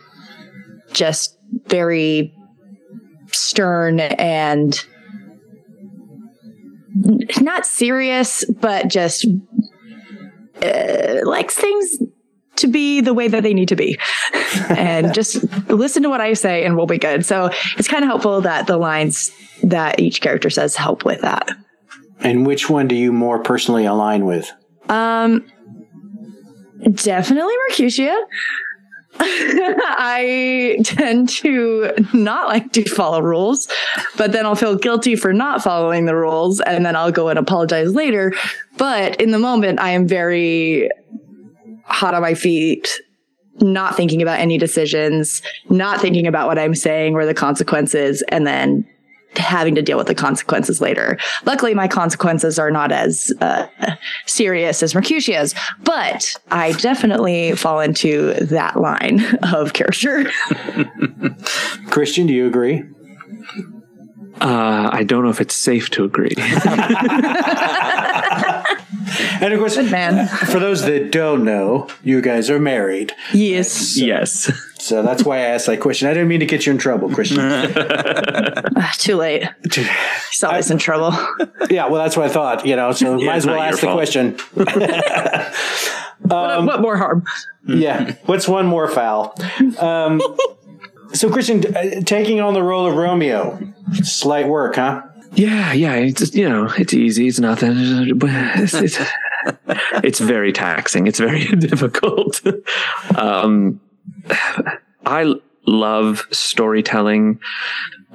Just 0.92 1.36
very 1.66 2.32
stern 3.32 3.98
and 3.98 4.84
not 7.40 7.66
serious, 7.66 8.44
but 8.44 8.88
just 8.88 9.26
uh, 10.62 11.20
likes 11.24 11.56
things 11.56 11.98
to 12.56 12.68
be 12.68 13.00
the 13.00 13.12
way 13.12 13.26
that 13.26 13.42
they 13.42 13.54
need 13.54 13.68
to 13.68 13.76
be. 13.76 13.98
and 14.68 15.12
just 15.12 15.42
listen 15.68 16.04
to 16.04 16.08
what 16.08 16.20
I 16.20 16.34
say 16.34 16.64
and 16.64 16.76
we'll 16.76 16.86
be 16.86 16.98
good. 16.98 17.26
So 17.26 17.50
it's 17.76 17.88
kind 17.88 18.04
of 18.04 18.08
helpful 18.08 18.40
that 18.42 18.68
the 18.68 18.76
lines 18.76 19.32
that 19.64 19.98
each 19.98 20.20
character 20.20 20.50
says 20.50 20.76
help 20.76 21.04
with 21.04 21.22
that. 21.22 21.50
and 22.20 22.46
which 22.46 22.70
one 22.70 22.86
do 22.86 22.94
you 22.94 23.12
more 23.12 23.42
personally 23.42 23.84
align 23.84 24.24
with 24.24 24.52
Um, 24.88 25.44
definitely 26.92 27.54
Mercutio. 27.68 28.14
I 29.20 30.78
tend 30.84 31.28
to 31.28 31.92
not 32.12 32.48
like 32.48 32.72
to 32.72 32.82
follow 32.84 33.20
rules, 33.20 33.68
but 34.16 34.32
then 34.32 34.44
I'll 34.44 34.56
feel 34.56 34.74
guilty 34.74 35.14
for 35.14 35.32
not 35.32 35.62
following 35.62 36.06
the 36.06 36.16
rules 36.16 36.60
and 36.60 36.84
then 36.84 36.96
I'll 36.96 37.12
go 37.12 37.28
and 37.28 37.38
apologize 37.38 37.94
later. 37.94 38.32
But 38.76 39.20
in 39.20 39.30
the 39.30 39.38
moment, 39.38 39.78
I 39.78 39.90
am 39.90 40.08
very 40.08 40.90
hot 41.84 42.14
on 42.14 42.22
my 42.22 42.34
feet, 42.34 43.00
not 43.60 43.96
thinking 43.96 44.20
about 44.20 44.40
any 44.40 44.58
decisions, 44.58 45.42
not 45.68 46.00
thinking 46.00 46.26
about 46.26 46.48
what 46.48 46.58
I'm 46.58 46.74
saying 46.74 47.14
or 47.14 47.24
the 47.24 47.34
consequences, 47.34 48.24
and 48.28 48.44
then 48.44 48.84
having 49.38 49.74
to 49.74 49.82
deal 49.82 49.96
with 49.98 50.06
the 50.06 50.14
consequences 50.14 50.80
later. 50.80 51.18
Luckily, 51.44 51.74
my 51.74 51.88
consequences 51.88 52.58
are 52.58 52.70
not 52.70 52.92
as 52.92 53.32
uh, 53.40 53.66
serious 54.26 54.82
as 54.82 54.94
Mercutio's, 54.94 55.54
but 55.82 56.36
I 56.50 56.72
definitely 56.72 57.52
fall 57.52 57.80
into 57.80 58.34
that 58.34 58.80
line 58.80 59.24
of 59.42 59.72
character. 59.72 60.30
christian 61.90 62.26
do 62.26 62.32
you 62.32 62.46
agree 62.46 62.82
Uh, 64.40 64.90
I 64.92 65.04
don't 65.04 65.22
know 65.22 65.30
if 65.30 65.40
it's 65.40 65.54
safe 65.54 65.90
to 65.90 66.02
agree. 66.04 66.34
and 69.44 69.52
of 69.52 69.60
course 69.60 69.76
man. 69.76 70.26
for 70.52 70.58
those 70.58 70.82
that 70.84 71.10
don't 71.12 71.44
know 71.44 71.86
you 72.02 72.20
guys 72.20 72.48
are 72.50 72.58
married 72.58 73.12
Yes. 73.32 73.96
yes. 73.98 74.50
so 74.78 75.02
that's 75.02 75.22
why 75.24 75.36
i 75.38 75.40
asked 75.40 75.66
that 75.66 75.80
question 75.80 76.08
i 76.08 76.14
didn't 76.14 76.28
mean 76.28 76.40
to 76.40 76.46
get 76.46 76.66
you 76.66 76.72
in 76.72 76.78
trouble 76.78 77.08
christian 77.10 77.38
Ah, 78.76 78.92
Too 78.98 79.16
late. 79.16 79.44
He's 79.72 80.42
always 80.42 80.70
in 80.70 80.78
trouble. 80.78 81.12
yeah 81.70 81.86
well 81.86 82.02
that's 82.02 82.16
what 82.16 82.26
i 82.26 82.28
thought 82.32 82.66
you 82.66 82.74
know 82.76 82.92
so 82.92 83.16
Yeah, 83.18 83.26
might 83.26 83.36
as 83.36 83.46
well 83.46 83.60
ask 83.60 83.82
your 83.82 83.94
the 83.96 83.96
fault. 83.96 83.96
question 83.96 84.36
what, 86.22 86.64
what 86.66 86.80
more 86.80 86.96
harm? 86.96 87.24
yeah. 87.66 88.14
What's 88.26 88.48
one 88.48 88.66
more 88.66 88.88
foul? 88.88 89.34
Um, 89.78 90.20
so, 91.12 91.30
Christian, 91.30 91.64
uh, 91.76 92.00
taking 92.04 92.40
on 92.40 92.54
the 92.54 92.62
role 92.62 92.86
of 92.86 92.94
Romeo, 92.96 93.58
slight 94.02 94.48
work, 94.48 94.76
huh? 94.76 95.02
Yeah, 95.34 95.72
yeah. 95.72 95.94
It's 95.94 96.18
just, 96.20 96.34
you 96.34 96.48
know, 96.48 96.68
it's 96.78 96.94
easy. 96.94 97.28
It's 97.28 97.38
nothing. 97.38 97.72
It's, 97.76 98.74
it's, 98.74 98.98
it's 100.02 100.20
very 100.20 100.52
taxing. 100.52 101.06
It's 101.06 101.18
very 101.18 101.44
difficult. 101.56 102.42
Um, 103.16 103.80
I 105.06 105.34
love 105.66 106.26
storytelling 106.30 107.40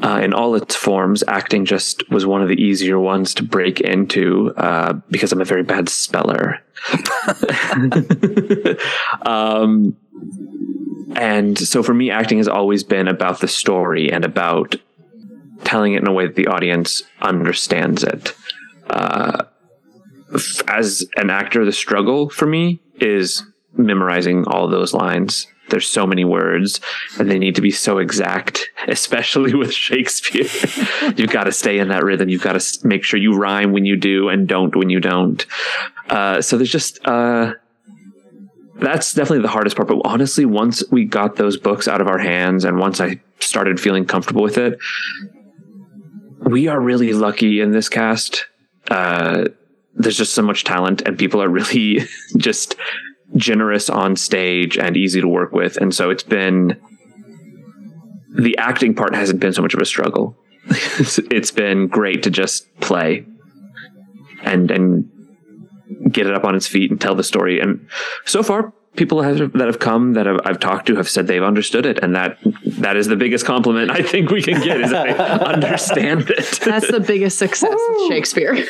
uh, 0.02 0.22
in 0.24 0.34
all 0.34 0.56
its 0.56 0.76
forms. 0.76 1.24
Acting 1.28 1.66
just 1.66 2.10
was 2.10 2.26
one 2.26 2.42
of 2.42 2.48
the 2.48 2.62
easier 2.62 3.00
ones 3.00 3.34
to 3.36 3.44
break 3.44 3.82
into 3.82 4.54
uh, 4.56 4.94
because 5.10 5.32
I'm 5.32 5.42
a 5.42 5.46
very 5.46 5.64
bad 5.64 5.90
speller. 5.90 6.62
um, 9.26 9.96
and 11.16 11.58
so 11.58 11.84
for 11.84 11.94
me, 11.94 12.12
acting 12.12 12.38
has 12.38 12.48
always 12.48 12.84
been 12.84 13.08
about 13.08 13.42
the 13.42 13.48
story 13.48 14.12
and 14.12 14.24
about 14.24 14.76
telling 15.64 15.94
it 15.94 16.02
in 16.02 16.08
a 16.08 16.14
way 16.14 16.26
that 16.26 16.36
the 16.36 16.48
audience 16.48 17.04
understands 17.22 18.04
it. 18.04 18.36
Uh, 18.90 19.44
as 20.68 21.06
an 21.16 21.30
actor, 21.30 21.66
the 21.66 21.72
struggle 21.72 22.30
for 22.30 22.46
me 22.46 22.80
is 22.96 23.44
memorizing 23.74 24.46
all 24.48 24.68
those 24.68 24.94
lines. 24.94 25.48
There's 25.70 25.88
so 25.88 26.08
many 26.08 26.26
words 26.26 26.82
and 27.20 27.30
they 27.30 27.38
need 27.38 27.56
to 27.56 27.62
be 27.62 27.72
so 27.72 28.00
exact, 28.00 28.70
especially 28.88 29.54
with 29.54 29.74
Shakespeare. 29.74 30.46
You've 31.16 31.32
got 31.32 31.44
to 31.46 31.52
stay 31.52 31.80
in 31.80 31.90
that 31.90 32.04
rhythm. 32.04 32.30
You've 32.30 32.44
got 32.44 32.60
to 32.60 32.88
make 32.88 33.04
sure 33.04 33.20
you 33.20 33.36
rhyme 33.36 33.72
when 33.72 33.86
you 33.86 33.96
do 33.96 34.30
and 34.30 34.48
don't 34.48 34.76
when 34.76 34.90
you 34.90 35.00
don't. 35.00 35.46
Uh, 36.10 36.42
so 36.42 36.58
there's 36.58 36.72
just, 36.72 37.06
uh, 37.06 37.54
that's 38.76 39.14
definitely 39.14 39.42
the 39.42 39.50
hardest 39.50 39.76
part. 39.76 39.88
But 39.88 40.02
honestly, 40.06 40.46
once 40.46 40.84
we 40.92 41.06
got 41.06 41.36
those 41.36 41.58
books 41.58 41.88
out 41.88 42.02
of 42.02 42.08
our 42.08 42.18
hands 42.18 42.66
and 42.66 42.80
once 42.80 43.00
I 43.00 43.22
started 43.40 43.80
feeling 43.80 44.06
comfortable 44.06 44.42
with 44.42 44.58
it, 44.58 44.80
we 46.40 46.68
are 46.68 46.80
really 46.80 47.14
lucky 47.14 47.62
in 47.62 47.72
this 47.72 47.90
cast. 47.90 48.48
Uh, 48.90 49.50
there's 50.00 50.18
just 50.18 50.34
so 50.34 50.42
much 50.42 50.64
talent 50.64 51.02
and 51.06 51.18
people 51.18 51.42
are 51.42 51.50
really 51.50 52.02
just 52.38 52.76
generous 53.36 53.90
on 53.90 54.16
stage 54.16 54.78
and 54.78 54.98
easy 54.98 55.22
to 55.22 55.28
work 55.28 55.52
with. 55.52 55.78
And 55.78 55.94
so 55.94 56.10
it's 56.10 56.24
been 56.24 56.80
the 58.36 58.58
acting 58.58 58.96
part 58.96 59.14
hasn't 59.14 59.40
been 59.40 59.54
so 59.54 59.62
much 59.62 59.74
of 59.74 59.82
a 59.82 59.86
struggle. 59.86 60.38
it's 60.70 61.52
been 61.52 61.88
great 61.88 62.24
to 62.24 62.30
just 62.30 62.74
play 62.80 63.26
and 64.44 64.72
and 64.72 65.10
get 66.12 66.28
it 66.28 66.34
up 66.34 66.44
on 66.44 66.56
its 66.56 66.68
feet 66.68 66.92
and 66.92 67.00
tell 67.00 67.16
the 67.16 67.24
story. 67.24 67.60
And 67.60 67.88
so 68.26 68.42
far, 68.44 68.74
people 68.96 69.22
have, 69.22 69.54
that 69.54 69.68
have 69.68 69.80
come 69.80 70.14
that 70.14 70.28
I've, 70.28 70.40
I've, 70.46 70.60
talked 70.60 70.88
to 70.88 70.96
have 70.96 71.10
said 71.10 71.28
they've 71.28 71.44
understood 71.44 71.86
it, 71.86 72.00
and 72.00 72.16
that 72.16 72.38
that 72.80 72.98
is 72.98 73.08
the 73.08 73.16
biggest 73.16 73.46
compliment 73.46 73.92
I 73.92 74.02
think 74.02 74.32
we 74.32 74.42
can 74.42 74.62
get 74.62 74.82
is 74.82 74.94
I 74.94 75.10
understand 75.10 76.30
it. 76.30 76.60
That's 76.64 76.90
the 76.90 77.00
biggest 77.00 77.38
success 77.38 77.74
of 77.74 78.08
Shakespeare. 78.08 78.56
yeah. 78.56 78.66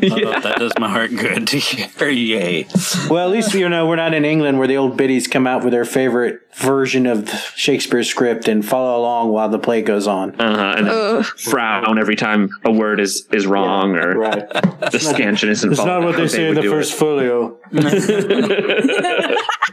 Oh, 0.00 0.40
that 0.40 0.56
does 0.58 0.72
my 0.78 0.88
heart 0.88 1.10
good 1.10 1.46
to 1.48 1.58
hear. 1.58 2.08
Yay! 2.08 2.66
Well, 3.08 3.26
at 3.26 3.30
least 3.30 3.54
you 3.54 3.68
know 3.68 3.86
we're 3.86 3.96
not 3.96 4.14
in 4.14 4.24
England 4.24 4.58
where 4.58 4.68
the 4.68 4.76
old 4.76 4.96
biddies 4.96 5.26
come 5.26 5.46
out 5.46 5.64
with 5.64 5.72
their 5.72 5.84
favorite 5.84 6.40
version 6.54 7.06
of 7.06 7.28
Shakespeare's 7.56 8.08
script 8.08 8.48
and 8.48 8.64
follow 8.64 9.00
along 9.00 9.30
while 9.30 9.48
the 9.48 9.58
play 9.58 9.82
goes 9.82 10.06
on. 10.06 10.38
Uh-huh, 10.40 10.74
and 10.76 10.88
uh. 10.88 11.22
frown 11.22 11.98
every 11.98 12.16
time 12.16 12.50
a 12.64 12.70
word 12.70 13.00
is 13.00 13.26
is 13.32 13.46
wrong 13.46 13.94
yeah, 13.94 14.04
or 14.04 14.18
right. 14.18 14.48
the 14.92 14.98
scansion 14.98 15.48
isn't. 15.48 15.70
That's 15.70 15.84
not 15.84 16.02
what 16.02 16.16
they 16.16 16.28
say 16.28 16.48
in 16.48 16.54
the 16.54 16.62
first 16.62 16.92
it. 16.92 16.96
folio. 16.96 17.58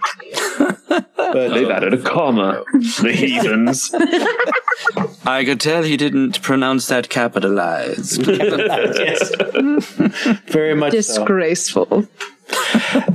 but 1.34 1.54
they've 1.54 1.70
added 1.70 1.94
a 1.94 1.98
comma. 1.98 2.64
The 2.74 3.12
heathens. 3.14 3.92
I 5.26 5.46
could 5.46 5.60
tell 5.60 5.84
he 5.84 5.98
didn't 5.98 6.42
pronounce 6.42 6.88
that 6.88 7.10
capitalized. 7.10 8.26
yes. 8.28 9.32
Very 10.48 10.76
much 10.76 10.92
disgraceful. 10.92 11.86
So, 11.88 13.08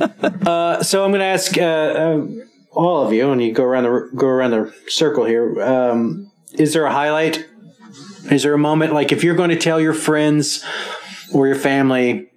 uh, 0.47 0.83
so 0.83 1.05
I'm 1.05 1.11
going 1.11 1.21
to 1.21 1.27
ask 1.27 1.57
uh, 1.59 1.63
uh, 1.63 2.27
all 2.73 3.07
of 3.07 3.13
you, 3.13 3.31
and 3.31 3.43
you 3.43 3.53
go 3.53 3.65
around 3.65 3.85
the 3.85 4.11
go 4.15 4.27
around 4.27 4.53
the 4.53 4.75
circle 4.89 5.25
here. 5.25 5.61
Um, 5.63 6.31
is 6.53 6.73
there 6.73 6.85
a 6.85 6.93
highlight? 6.93 7.47
Is 8.31 8.43
there 8.43 8.55
a 8.55 8.59
moment 8.59 8.93
like 8.93 9.13
if 9.13 9.25
you're 9.25 9.35
going 9.35 9.51
to 9.51 9.59
tell 9.59 9.81
your 9.81 9.95
friends 9.95 10.65
or 11.33 11.47
your 11.47 11.57
family 11.57 12.31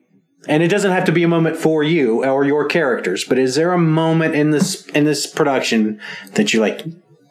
and 0.47 0.63
it 0.63 0.69
doesn't 0.69 0.91
have 0.91 1.05
to 1.05 1.11
be 1.11 1.23
a 1.23 1.27
moment 1.27 1.57
for 1.57 1.83
you 1.83 2.23
or 2.23 2.45
your 2.45 2.65
characters, 2.65 3.25
but 3.25 3.37
is 3.37 3.55
there 3.55 3.73
a 3.73 3.77
moment 3.77 4.33
in 4.35 4.51
this 4.51 4.85
in 4.87 5.03
this 5.03 5.27
production 5.27 5.99
that 6.33 6.53
you're 6.53 6.61
like 6.61 6.83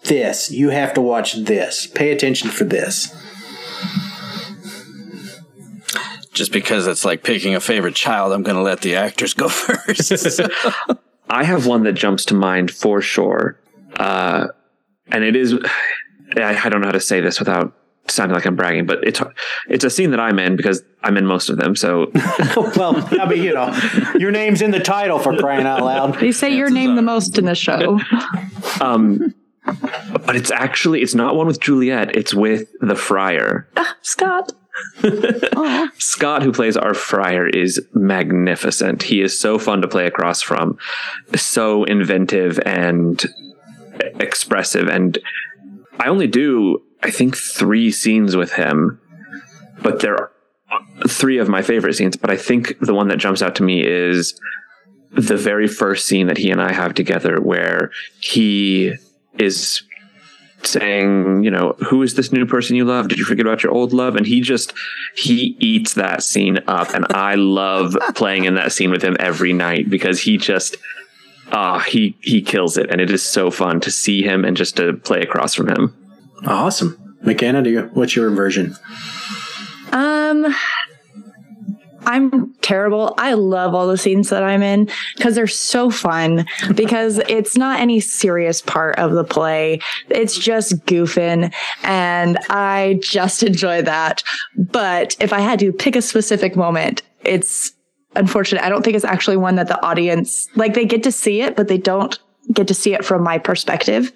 this? 0.05 0.51
You 0.51 0.71
have 0.71 0.95
to 0.95 1.01
watch 1.01 1.35
this. 1.35 1.87
Pay 1.87 2.13
attention 2.13 2.51
for 2.51 2.65
this. 2.65 3.15
Just 6.33 6.53
because 6.53 6.87
it's 6.87 7.05
like 7.05 7.23
picking 7.23 7.55
a 7.55 7.61
favorite 7.61 7.95
child, 7.95 8.33
I'm 8.33 8.43
going 8.43 8.57
to 8.57 8.63
let 8.63 8.83
the 8.83 8.97
actors 8.97 9.33
go 9.33 9.49
first. 9.49 10.41
I 11.31 11.45
have 11.45 11.67
one 11.67 11.85
that 11.85 11.95
jumps 11.95 12.27
to 12.27 12.35
mind 12.35 12.71
for 12.71 13.01
sure, 13.01 13.59
uh, 13.97 14.49
and 15.09 15.25
it 15.25 15.35
is. 15.35 15.55
I, 16.37 16.61
I 16.65 16.69
don't 16.69 16.81
know 16.81 16.89
how 16.89 16.93
to 16.93 17.01
say 17.01 17.21
this 17.21 17.39
without 17.39 17.73
sounding 18.09 18.35
like 18.35 18.47
I'm 18.47 18.57
bragging, 18.57 18.87
but 18.87 19.05
it's 19.05 19.21
it's 19.69 19.85
a 19.85 19.91
scene 19.91 20.11
that 20.11 20.21
I'm 20.21 20.39
in 20.39 20.57
because 20.57 20.83
I'm 21.03 21.17
in 21.17 21.27
most 21.27 21.49
of 21.49 21.57
them. 21.57 21.77
So, 21.77 22.11
well, 22.77 23.09
I 23.21 23.29
mean, 23.29 23.43
you 23.43 23.55
know, 23.55 23.77
your 24.19 24.31
name's 24.31 24.63
in 24.63 24.71
the 24.71 24.81
title 24.81 25.19
for 25.19 25.37
crying 25.37 25.67
out 25.67 25.83
loud. 25.83 26.19
They 26.21 26.33
say 26.33 26.55
your 26.55 26.71
name 26.71 26.97
the 26.97 27.03
most 27.03 27.39
in 27.39 27.45
the 27.45 27.55
show. 27.55 28.01
um, 28.81 29.35
but 29.65 30.37
it's 30.37 30.51
actually 30.51 31.03
it's 31.03 31.15
not 31.15 31.37
one 31.37 31.47
with 31.47 31.61
Juliet. 31.61 32.17
It's 32.17 32.35
with 32.35 32.69
the 32.81 32.97
friar, 32.97 33.69
ah, 33.77 33.97
Scott. 34.03 34.53
Scott, 35.99 36.43
who 36.43 36.53
plays 36.53 36.77
our 36.77 36.93
friar, 36.93 37.49
is 37.49 37.81
magnificent. 37.95 39.03
He 39.03 39.23
is 39.23 39.39
so 39.39 39.59
fun 39.59 39.81
to 39.81 39.89
play 39.89 40.07
across 40.07 40.43
from, 40.43 40.79
so 41.35 41.85
inventive 41.85 42.61
and 42.67 43.25
expressive. 44.21 44.89
And 44.89 45.19
I 45.99 46.09
only 46.09 46.27
do 46.27 46.83
I 47.07 47.11
think 47.13 47.37
three 47.37 47.93
scenes 47.93 48.35
with 48.35 48.53
him, 48.55 49.01
but 49.81 50.01
there 50.01 50.17
are 50.17 50.33
three 51.07 51.39
of 51.39 51.49
my 51.49 51.63
favorite 51.63 51.95
scenes. 51.95 52.17
But 52.17 52.31
I 52.31 52.37
think 52.37 52.81
the 52.81 52.95
one 52.95 53.07
that 53.09 53.19
jumps 53.19 53.43
out 53.43 53.55
to 53.57 53.63
me 53.63 53.87
is 53.87 54.41
the 55.13 55.37
very 55.37 55.69
first 55.69 56.07
scene 56.07 56.27
that 56.27 56.37
he 56.37 56.51
and 56.51 56.61
I 56.61 56.73
have 56.73 56.95
together, 56.95 57.41
where 57.41 57.93
he 58.19 58.93
is 59.39 59.85
saying, 60.65 61.45
you 61.45 61.51
know, 61.53 61.77
who 61.89 62.03
is 62.03 62.17
this 62.17 62.33
new 62.33 62.45
person 62.45 62.75
you 62.75 62.85
love? 62.85 63.07
Did 63.07 63.19
you 63.19 63.25
forget 63.25 63.47
about 63.47 63.63
your 63.63 63.73
old 63.73 63.93
love? 63.93 64.17
And 64.17 64.27
he 64.27 64.41
just 64.41 64.73
he 65.15 65.57
eats 65.61 65.95
that 65.95 66.25
scene 66.25 66.59
up, 66.67 66.93
and 66.93 67.07
I 67.11 67.37
love 67.37 67.97
playing 68.17 68.47
in 68.47 68.57
that 68.57 68.73
scene 68.73 68.91
with 68.91 69.03
him 69.03 69.17
every 69.21 69.53
night 69.53 69.89
because 69.89 70.21
he 70.21 70.39
just 70.39 70.77
ah 71.53 71.77
uh, 71.77 71.79
he 71.79 72.17
he 72.21 72.43
kills 72.43 72.77
it, 72.77 72.91
and 72.91 73.01
it 73.01 73.13
is 73.13 73.23
so 73.23 73.53
fun 73.53 73.79
to 73.83 73.93
see 73.93 74.23
him 74.23 74.45
and 74.45 74.57
just 74.57 74.77
to 74.79 74.95
play 74.95 75.21
across 75.21 75.55
from 75.55 75.69
him. 75.69 75.95
Awesome. 76.45 77.17
McKenna, 77.23 77.63
do 77.63 77.71
you, 77.71 77.91
what's 77.95 78.15
your 78.15 78.31
version? 78.31 78.77
Um, 79.93 80.55
I'm 82.07 82.55
terrible. 82.63 83.15
I 83.19 83.35
love 83.35 83.75
all 83.75 83.89
the 83.89 83.99
scenes 83.99 84.31
that 84.31 84.45
I'm 84.45 84.63
in 84.63 84.89
because 85.17 85.35
they're 85.35 85.49
so 85.49 85.91
fun 85.91 86.47
because 86.75 87.19
it's 87.29 87.57
not 87.57 87.81
any 87.81 88.01
serious 88.01 88.63
part 88.63 88.97
of 88.99 89.13
the 89.13 89.25
play. 89.25 89.81
It's 90.09 90.39
just 90.39 90.77
goofing 90.87 91.53
and 91.83 92.39
I 92.49 93.01
just 93.03 93.43
enjoy 93.43 93.83
that. 93.83 94.23
But 94.57 95.17
if 95.21 95.33
I 95.33 95.41
had 95.41 95.59
to 95.61 95.73
pick 95.73 95.97
a 95.97 96.03
specific 96.03 96.57
moment, 96.57 97.03
it's 97.25 97.73
unfortunate. 98.15 98.63
I 98.63 98.69
don't 98.69 98.85
think 98.85 98.95
it's 98.95 99.05
actually 99.05 99.37
one 99.37 99.57
that 99.57 99.69
the 99.69 99.85
audience, 99.85 100.49
like 100.55 100.75
they 100.75 100.87
get 100.87 101.03
to 101.03 101.13
see 101.13 101.43
it, 101.43 101.57
but 101.57 101.69
they 101.69 101.79
don't 101.79 102.19
get 102.53 102.69
to 102.69 102.75
see 102.75 102.95
it 102.95 103.05
from 103.05 103.23
my 103.23 103.39
perspective. 103.39 104.13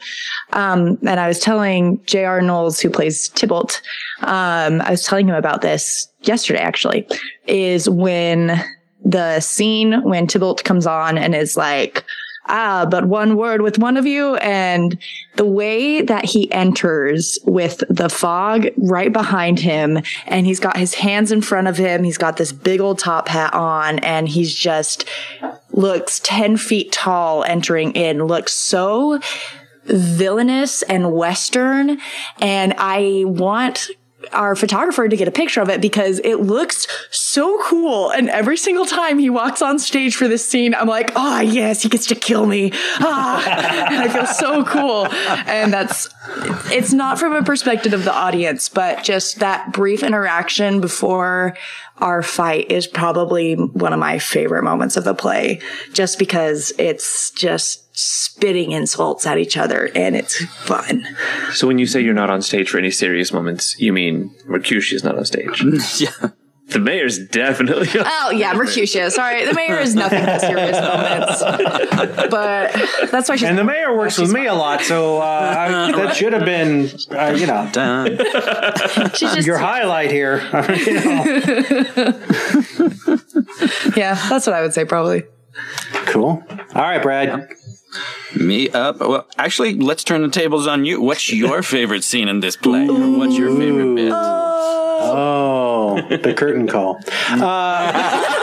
Um, 0.53 0.99
and 1.07 1.21
I 1.21 1.29
was 1.29 1.39
telling 1.39 2.01
J.R. 2.07 2.41
Knowles, 2.41 2.81
who 2.81 2.91
plays 2.91 3.29
Tybalt, 3.31 3.81
um, 4.23 4.81
I 4.81 4.91
was 4.91 5.05
telling 5.05 5.29
him 5.29 5.35
about 5.35 5.63
this 5.63 6.09
yesterday, 6.23 6.61
actually, 6.61 7.07
is 7.47 7.89
when 7.89 8.63
the 9.05 9.41
scene 9.41 10.03
when 10.03 10.27
Tybalt 10.27 10.63
comes 10.65 10.87
on 10.87 11.17
and 11.17 11.35
is 11.35 11.57
like, 11.57 12.05
ah, 12.47 12.87
but 12.91 13.07
one 13.07 13.37
word 13.37 13.63
with 13.63 13.79
one 13.79 13.97
of 13.97 14.07
you. 14.07 14.37
And 14.37 14.99
the 15.37 15.47
way 15.47 16.03
that 16.03 16.25
he 16.25 16.51
enters 16.53 17.39
with 17.45 17.83
the 17.89 18.09
fog 18.09 18.69
right 18.77 19.13
behind 19.13 19.59
him 19.59 20.01
and 20.27 20.47
he's 20.47 20.61
got 20.61 20.77
his 20.77 20.95
hands 20.95 21.33
in 21.33 21.41
front 21.41 21.69
of 21.69 21.77
him. 21.77 22.05
He's 22.05 22.19
got 22.19 22.37
this 22.37 22.53
big 22.53 22.81
old 22.81 22.99
top 22.99 23.29
hat 23.29 23.55
on 23.55 24.01
and 24.01 24.29
he's 24.29 24.55
just 24.55 25.09
looks 25.73 26.21
10 26.21 26.57
feet 26.57 26.93
tall 26.93 27.45
entering 27.45 27.93
in, 27.93 28.25
looks 28.25 28.53
so 28.53 29.21
villainous 29.85 30.83
and 30.83 31.13
Western. 31.13 31.99
And 32.41 32.75
I 32.79 33.25
want 33.27 33.91
our 34.33 34.55
photographer 34.55 35.09
to 35.09 35.17
get 35.17 35.27
a 35.29 35.31
picture 35.31 35.61
of 35.61 35.69
it 35.69 35.81
because 35.81 36.21
it 36.21 36.37
looks 36.37 36.87
so 37.11 37.61
cool. 37.65 38.11
And 38.11 38.29
every 38.29 38.57
single 38.57 38.87
time 38.87 39.19
he 39.19 39.31
walks 39.31 39.63
on 39.63 39.79
stage 39.79 40.15
for 40.15 40.29
this 40.29 40.47
scene, 40.47 40.75
I'm 40.75 40.87
like, 40.87 41.13
oh, 41.17 41.41
yes, 41.41 41.83
he 41.83 41.89
gets 41.89 42.07
to 42.09 42.15
kill 42.15 42.47
me. 42.47 42.71
Ah, 42.75 43.43
I 44.05 44.09
feel 44.09 44.27
so 44.27 44.65
cool. 44.65 45.07
And 45.47 45.73
that's, 45.73 46.09
it's 46.71 46.93
not 46.93 47.19
from 47.19 47.33
a 47.33 47.43
perspective 47.43 47.93
of 47.93 48.05
the 48.05 48.15
audience, 48.15 48.69
but 48.69 49.03
just 49.03 49.39
that 49.39 49.73
brief 49.73 50.03
interaction 50.03 50.81
before 50.81 51.57
our 52.01 52.23
fight 52.23 52.71
is 52.71 52.87
probably 52.87 53.55
one 53.55 53.93
of 53.93 53.99
my 53.99 54.19
favorite 54.19 54.63
moments 54.63 54.97
of 54.97 55.05
the 55.05 55.15
play, 55.15 55.61
just 55.93 56.19
because 56.19 56.73
it's 56.79 57.31
just 57.33 57.87
spitting 57.97 58.73
insults 58.73 59.27
at 59.27 59.39
each 59.39 59.57
other 59.57 59.91
and 59.95 60.17
it's 60.17 60.43
fun. 60.45 61.07
So 61.53 61.67
when 61.67 61.79
you 61.79 61.87
say 61.87 62.01
you're 62.01 62.15
not 62.15 62.31
on 62.31 62.41
stage 62.41 62.71
for 62.71 62.79
any 62.79 62.91
serious 62.91 63.33
moments, 63.33 63.79
you 63.79 63.93
mean 63.93 64.35
Mercutio 64.47 64.97
is 64.97 65.05
not 65.05 65.19
on 65.19 65.25
stage? 65.25 65.63
yeah. 66.01 66.31
The 66.71 66.79
mayor's 66.79 67.19
definitely. 67.19 67.89
Oh 67.95 68.31
yeah, 68.31 68.53
Mercutio. 68.53 69.09
Sorry, 69.09 69.45
the 69.45 69.55
mayor 69.55 69.79
is 69.79 69.95
nothing 69.95 70.25
but 70.25 70.41
serious 70.41 70.81
moments, 70.81 71.43
but 72.31 72.73
that's 73.11 73.29
why 73.29 73.37
she's. 73.37 73.49
And 73.49 73.59
the 73.59 73.65
mayor 73.65 73.97
works 73.97 74.19
with 74.19 74.33
me 74.33 74.47
a 74.47 74.55
lot, 74.55 74.83
so 74.83 75.19
uh, 75.19 75.55
I, 75.59 75.93
that 75.93 76.17
should 76.21 76.33
have 76.33 76.45
been, 76.45 76.91
uh, 77.11 77.35
you 77.37 77.47
know, 77.47 77.71
She's 79.15 79.35
just 79.35 79.47
your 79.47 79.59
highlight 79.59 80.11
here. 80.11 80.41
You 80.81 80.95
know. 80.95 81.25
yeah, 83.97 84.15
that's 84.29 84.47
what 84.47 84.55
I 84.55 84.63
would 84.63 84.73
say 84.73 84.85
probably. 84.85 85.25
Cool. 86.07 86.43
All 86.75 86.83
right, 86.83 87.03
Brad. 87.03 87.49
Me 88.37 88.69
up. 88.71 88.99
Well, 89.01 89.27
actually, 89.37 89.75
let's 89.75 90.05
turn 90.05 90.23
the 90.23 90.29
tables 90.29 90.67
on 90.67 90.85
you. 90.85 91.01
What's 91.01 91.33
your 91.33 91.63
favorite 91.75 92.05
scene 92.05 92.29
in 92.29 92.41
this 92.41 92.57
play? 92.57 92.89
Or 92.89 93.19
What's 93.19 93.37
your 93.37 93.55
favorite 93.57 93.95
bit? 93.97 94.13
Oh, 94.13 96.01
the 96.09 96.35
curtain 96.35 96.67
call. 96.69 97.01
Uh, 97.31 98.37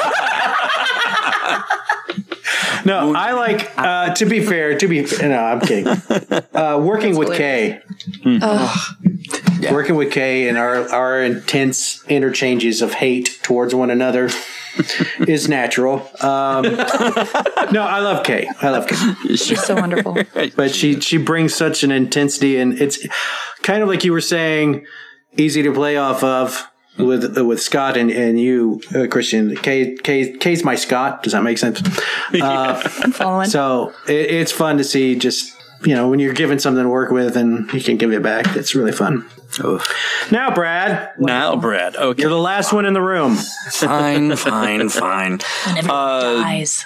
no, 2.86 3.14
I 3.16 3.32
like. 3.34 3.72
Uh, 3.78 4.14
to 4.16 4.26
be 4.26 4.44
fair, 4.44 4.78
to 4.78 4.88
be 4.88 5.04
fair 5.04 5.30
no, 5.30 5.38
I'm 5.40 5.62
kidding. 5.62 5.88
Uh, 6.58 6.80
working 6.82 7.16
with 7.16 7.36
Kay, 7.36 7.80
working 9.72 9.96
with 9.96 10.12
Kay, 10.12 10.48
and 10.48 10.58
our 10.58 10.88
our 10.90 11.22
intense 11.22 12.04
interchanges 12.08 12.82
of 12.82 12.94
hate 12.94 13.40
towards 13.44 13.74
one 13.74 13.90
another 13.90 14.30
is 15.28 15.48
natural. 15.50 16.10
Um, 16.22 16.64
no, 17.72 17.84
I 17.84 18.00
love 18.00 18.24
Kay. 18.24 18.48
I 18.62 18.70
love 18.70 18.88
Kay. 18.88 19.36
She's 19.36 19.64
so 19.64 19.76
wonderful. 19.76 20.18
but 20.56 20.74
she 20.74 21.00
she 21.00 21.18
brings 21.18 21.54
such 21.54 21.84
an 21.84 21.92
intensity, 21.92 22.58
and 22.58 22.80
it's 22.80 23.06
kind 23.64 23.82
of 23.82 23.90
like 23.90 24.04
you 24.04 24.12
were 24.12 24.22
saying, 24.22 24.86
easy 25.36 25.64
to 25.64 25.74
play 25.74 25.98
off 25.98 26.24
of 26.24 26.70
with 26.98 27.38
with 27.38 27.62
Scott 27.62 27.98
and 27.98 28.12
and 28.12 28.40
you, 28.40 28.82
uh, 28.96 29.08
Christian. 29.08 29.56
Kay, 29.56 29.96
Kay 29.96 30.38
Kay's 30.38 30.64
my 30.64 30.76
Scott. 30.76 31.24
Does 31.24 31.34
that 31.34 31.44
make 31.44 31.58
sense? 31.58 31.82
Uh, 32.34 32.76
following. 33.12 33.50
so 33.50 33.94
it, 34.08 34.32
it's 34.32 34.52
fun 34.52 34.78
to 34.78 34.84
see 34.84 35.16
just. 35.16 35.54
You 35.86 35.94
know, 35.94 36.10
when 36.10 36.18
you're 36.18 36.34
given 36.34 36.58
something 36.58 36.82
to 36.82 36.90
work 36.90 37.12
with 37.12 37.38
and 37.38 37.72
you 37.72 37.82
can 37.82 37.98
give 37.98 38.12
it 38.12 38.24
back, 38.24 38.56
it's 38.56 38.74
really 38.74 38.92
fun. 38.92 39.30
Now, 40.32 40.54
Brad. 40.54 41.12
Now, 41.18 41.56
Brad. 41.56 41.96
Okay. 41.96 42.22
You're 42.22 42.30
the 42.30 42.38
last 42.38 42.74
one 42.74 42.86
in 42.86 42.94
the 42.94 43.02
room. 43.02 43.36
Fine, 43.36 44.36
fine, 44.36 44.90
fine. 44.90 45.40
Uh, 45.68 46.42
Dies. 46.42 46.86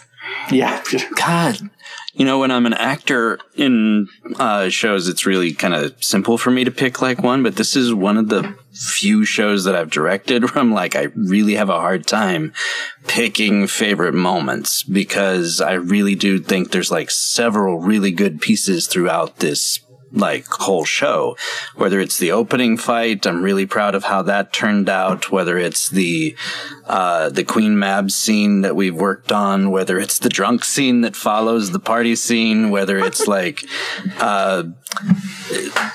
Yeah. 0.51 0.83
God, 1.15 1.69
you 2.13 2.25
know, 2.25 2.39
when 2.39 2.51
I'm 2.51 2.65
an 2.65 2.73
actor 2.73 3.39
in 3.55 4.07
uh, 4.37 4.69
shows, 4.69 5.07
it's 5.07 5.25
really 5.25 5.53
kind 5.53 5.73
of 5.73 6.03
simple 6.03 6.37
for 6.37 6.51
me 6.51 6.63
to 6.63 6.71
pick 6.71 7.01
like 7.01 7.23
one, 7.23 7.41
but 7.41 7.55
this 7.55 7.75
is 7.75 7.93
one 7.93 8.17
of 8.17 8.29
the 8.29 8.55
few 8.73 9.23
shows 9.23 9.63
that 9.63 9.75
I've 9.75 9.89
directed 9.89 10.43
where 10.53 10.57
I'm 10.57 10.73
like, 10.73 10.95
I 10.95 11.07
really 11.15 11.55
have 11.55 11.69
a 11.69 11.79
hard 11.79 12.05
time 12.05 12.53
picking 13.07 13.67
favorite 13.67 14.13
moments 14.13 14.83
because 14.83 15.61
I 15.61 15.73
really 15.73 16.15
do 16.15 16.39
think 16.39 16.71
there's 16.71 16.91
like 16.91 17.09
several 17.09 17.79
really 17.79 18.11
good 18.11 18.41
pieces 18.41 18.87
throughout 18.87 19.37
this 19.37 19.79
like 20.13 20.45
whole 20.47 20.85
show. 20.85 21.37
Whether 21.75 21.99
it's 21.99 22.17
the 22.17 22.31
opening 22.31 22.77
fight, 22.77 23.25
I'm 23.25 23.41
really 23.41 23.65
proud 23.65 23.95
of 23.95 24.05
how 24.05 24.21
that 24.23 24.53
turned 24.53 24.89
out. 24.89 25.31
Whether 25.31 25.57
it's 25.57 25.89
the 25.89 26.35
uh, 26.85 27.29
the 27.29 27.43
Queen 27.43 27.77
Mab 27.77 28.11
scene 28.11 28.61
that 28.61 28.75
we've 28.75 28.95
worked 28.95 29.31
on, 29.31 29.71
whether 29.71 29.99
it's 29.99 30.19
the 30.19 30.29
drunk 30.29 30.63
scene 30.63 31.01
that 31.01 31.15
follows 31.15 31.71
the 31.71 31.79
party 31.79 32.15
scene, 32.15 32.69
whether 32.69 32.99
it's 32.99 33.27
like 33.27 33.63
uh, 34.19 34.63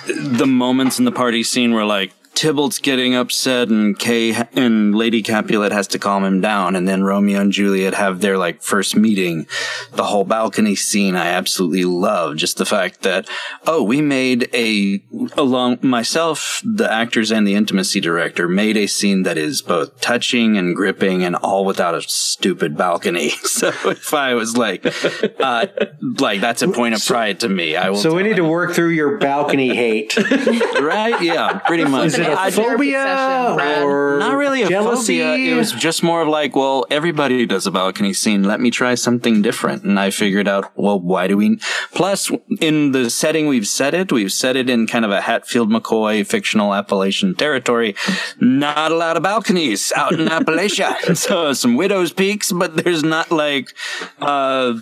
the 0.07 0.47
moments 0.47 0.99
in 0.99 1.05
the 1.05 1.13
party 1.13 1.43
scene 1.43 1.75
where 1.75 1.85
like 1.85 2.13
Tybalt's 2.37 2.79
getting 2.79 3.15
upset 3.15 3.69
and 3.69 3.99
Kay 3.99 4.35
and 4.53 4.95
Lady 4.95 5.23
Capulet 5.23 5.73
has 5.73 5.87
to 5.89 5.99
calm 5.99 6.23
him 6.23 6.43
down. 6.43 6.77
And 6.77 6.87
then 6.87 7.03
Romeo 7.03 7.41
and 7.41 7.51
Juliet 7.51 7.95
have 7.95 8.21
their 8.21 8.37
like 8.37 8.63
first 8.63 8.95
meeting. 8.95 9.47
The 9.93 10.05
whole 10.05 10.25
balcony 10.25 10.77
scene 10.77 11.17
I 11.17 11.29
absolutely 11.29 11.87
love. 11.87 12.37
Just 12.37 12.59
the 12.59 12.67
fact 12.67 13.01
that, 13.03 13.27
oh, 13.67 13.83
we 13.83 14.03
made 14.03 14.51
a, 14.53 15.03
along 15.33 15.79
myself, 15.81 16.61
the 16.63 16.93
actors 16.93 17.33
and 17.33 17.49
the 17.49 17.55
intimacy 17.55 18.01
director 18.01 18.49
made 18.49 18.77
a 18.77 18.87
scene 18.87 19.23
that 19.23 19.39
is 19.39 19.63
both 19.63 19.99
touching 20.03 20.59
and 20.59 20.77
gripping 20.77 21.25
and 21.25 21.37
all 21.37 21.65
without 21.65 21.95
a 21.95 22.03
stupid 22.03 22.77
balcony. 22.77 23.33
So 23.57 23.69
if 23.69 24.13
I 24.13 24.35
was 24.35 24.55
like, 24.55 24.85
uh, 25.41 25.67
like 26.21 26.43
that's 26.43 26.61
a 26.61 26.69
point 26.69 26.95
of 26.95 27.03
pride 27.03 27.41
to 27.41 27.49
me. 27.49 27.75
I 27.75 27.89
will. 27.89 27.97
So 27.97 28.15
we 28.15 28.23
need 28.23 28.37
to 28.37 28.45
work 28.45 28.75
through 28.75 28.91
your 28.91 29.17
balcony 29.17 29.75
hate. 29.75 30.15
right? 30.81 31.23
Yeah, 31.23 31.59
pretty 31.61 31.85
much. 31.85 32.13
Is 32.27 32.33
it 32.33 32.39
a 32.39 32.41
I- 32.41 32.51
phobia 32.51 33.83
or 33.85 34.19
not 34.19 34.37
really 34.37 34.63
a 34.63 34.69
jealousy? 34.69 35.21
phobia. 35.21 35.55
It 35.55 35.57
was 35.59 35.73
just 35.73 36.03
more 36.03 36.23
of 36.23 36.29
like, 36.29 36.55
well, 36.57 36.85
everybody 36.91 37.47
does 37.47 37.67
a 37.67 37.71
balcony 37.71 38.13
scene. 38.13 38.43
Let 38.45 38.61
me 38.61 38.71
try 38.71 38.95
something 38.95 39.43
different. 39.43 39.85
And 39.85 39.99
I 39.99 40.11
figured 40.11 40.49
out, 40.49 40.73
well, 40.77 40.99
why 41.01 41.27
do 41.27 41.37
we? 41.37 41.59
Plus, 41.93 42.31
in 42.61 42.93
the 42.93 43.11
setting 43.11 43.47
we've 43.47 43.67
set 43.67 43.95
it, 43.95 44.11
we've 44.13 44.33
set 44.33 44.57
it 44.57 44.69
in 44.71 44.87
kind 44.87 45.05
of 45.05 45.11
a 45.11 45.21
Hatfield 45.21 45.71
McCoy 45.71 46.27
fictional 46.27 46.75
Appalachian 46.75 47.35
territory. 47.35 47.95
Not 48.41 48.93
a 48.93 48.97
lot 48.97 49.17
of 49.17 49.23
balconies 49.23 49.93
out 49.97 50.13
in 50.13 50.27
Appalachia. 50.37 51.17
so 51.17 51.53
some 51.53 51.77
widow's 51.77 52.13
peaks, 52.13 52.53
but 52.53 52.77
there's 52.77 53.03
not 53.03 53.31
like, 53.31 53.75
uh, 54.21 54.75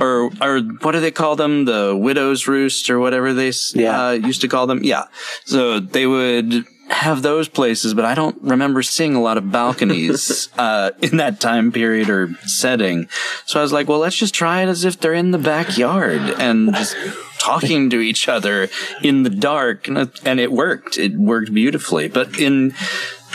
or 0.00 0.30
or 0.40 0.60
what 0.82 0.92
do 0.92 1.00
they 1.00 1.10
call 1.10 1.36
them? 1.36 1.64
The 1.64 1.96
widow's 1.96 2.46
roost 2.48 2.90
or 2.90 2.98
whatever 2.98 3.32
they 3.32 3.48
s- 3.48 3.74
uh, 3.76 4.18
used 4.22 4.40
to 4.42 4.48
call 4.48 4.66
them. 4.66 4.82
Yeah. 4.82 5.04
So 5.44 5.80
they 5.80 6.06
would 6.06 6.64
have 6.90 7.22
those 7.22 7.48
places, 7.48 7.94
but 7.94 8.04
I 8.04 8.14
don't 8.14 8.40
remember 8.42 8.82
seeing 8.82 9.14
a 9.14 9.20
lot 9.20 9.38
of 9.38 9.50
balconies 9.50 10.48
uh, 10.58 10.92
in 11.02 11.18
that 11.18 11.40
time 11.40 11.72
period 11.72 12.08
or 12.10 12.34
setting. 12.46 13.08
So 13.46 13.60
I 13.60 13.62
was 13.62 13.72
like, 13.72 13.88
well, 13.88 13.98
let's 13.98 14.16
just 14.16 14.34
try 14.34 14.62
it 14.62 14.68
as 14.68 14.84
if 14.84 14.98
they're 14.98 15.14
in 15.14 15.30
the 15.30 15.38
backyard 15.38 16.20
and 16.38 16.74
just 16.74 16.96
talking 17.38 17.90
to 17.90 18.00
each 18.00 18.28
other 18.28 18.68
in 19.02 19.22
the 19.22 19.30
dark, 19.30 19.88
and 19.88 19.98
it, 19.98 20.20
and 20.24 20.40
it 20.40 20.52
worked. 20.52 20.98
It 20.98 21.14
worked 21.14 21.52
beautifully. 21.52 22.08
But 22.08 22.38
in 22.38 22.74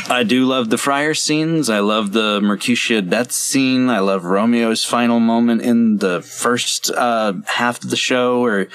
I 0.10 0.24
do 0.24 0.46
love 0.46 0.70
the 0.70 0.78
friar 0.78 1.14
scenes. 1.14 1.70
I 1.70 1.80
love 1.80 2.12
the 2.12 2.42
Mercutio 2.42 3.02
death 3.02 3.32
scene. 3.32 3.90
I 3.90 4.00
love 4.00 4.26
Romeo's 4.26 4.84
final 4.84 5.20
moment 5.20 5.62
in 5.62 5.98
the 5.98 6.22
first 6.22 6.92
uh, 6.92 7.34
half 7.46 7.84
of 7.84 7.90
the 7.90 7.96
show 7.96 8.42
where 8.42 8.68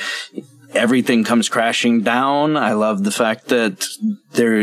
everything 0.74 1.24
comes 1.24 1.48
crashing 1.48 2.02
down. 2.02 2.57
I 2.57 2.72
love 2.72 3.04
the 3.04 3.11
fact 3.11 3.48
that 3.48 3.87
there, 4.33 4.62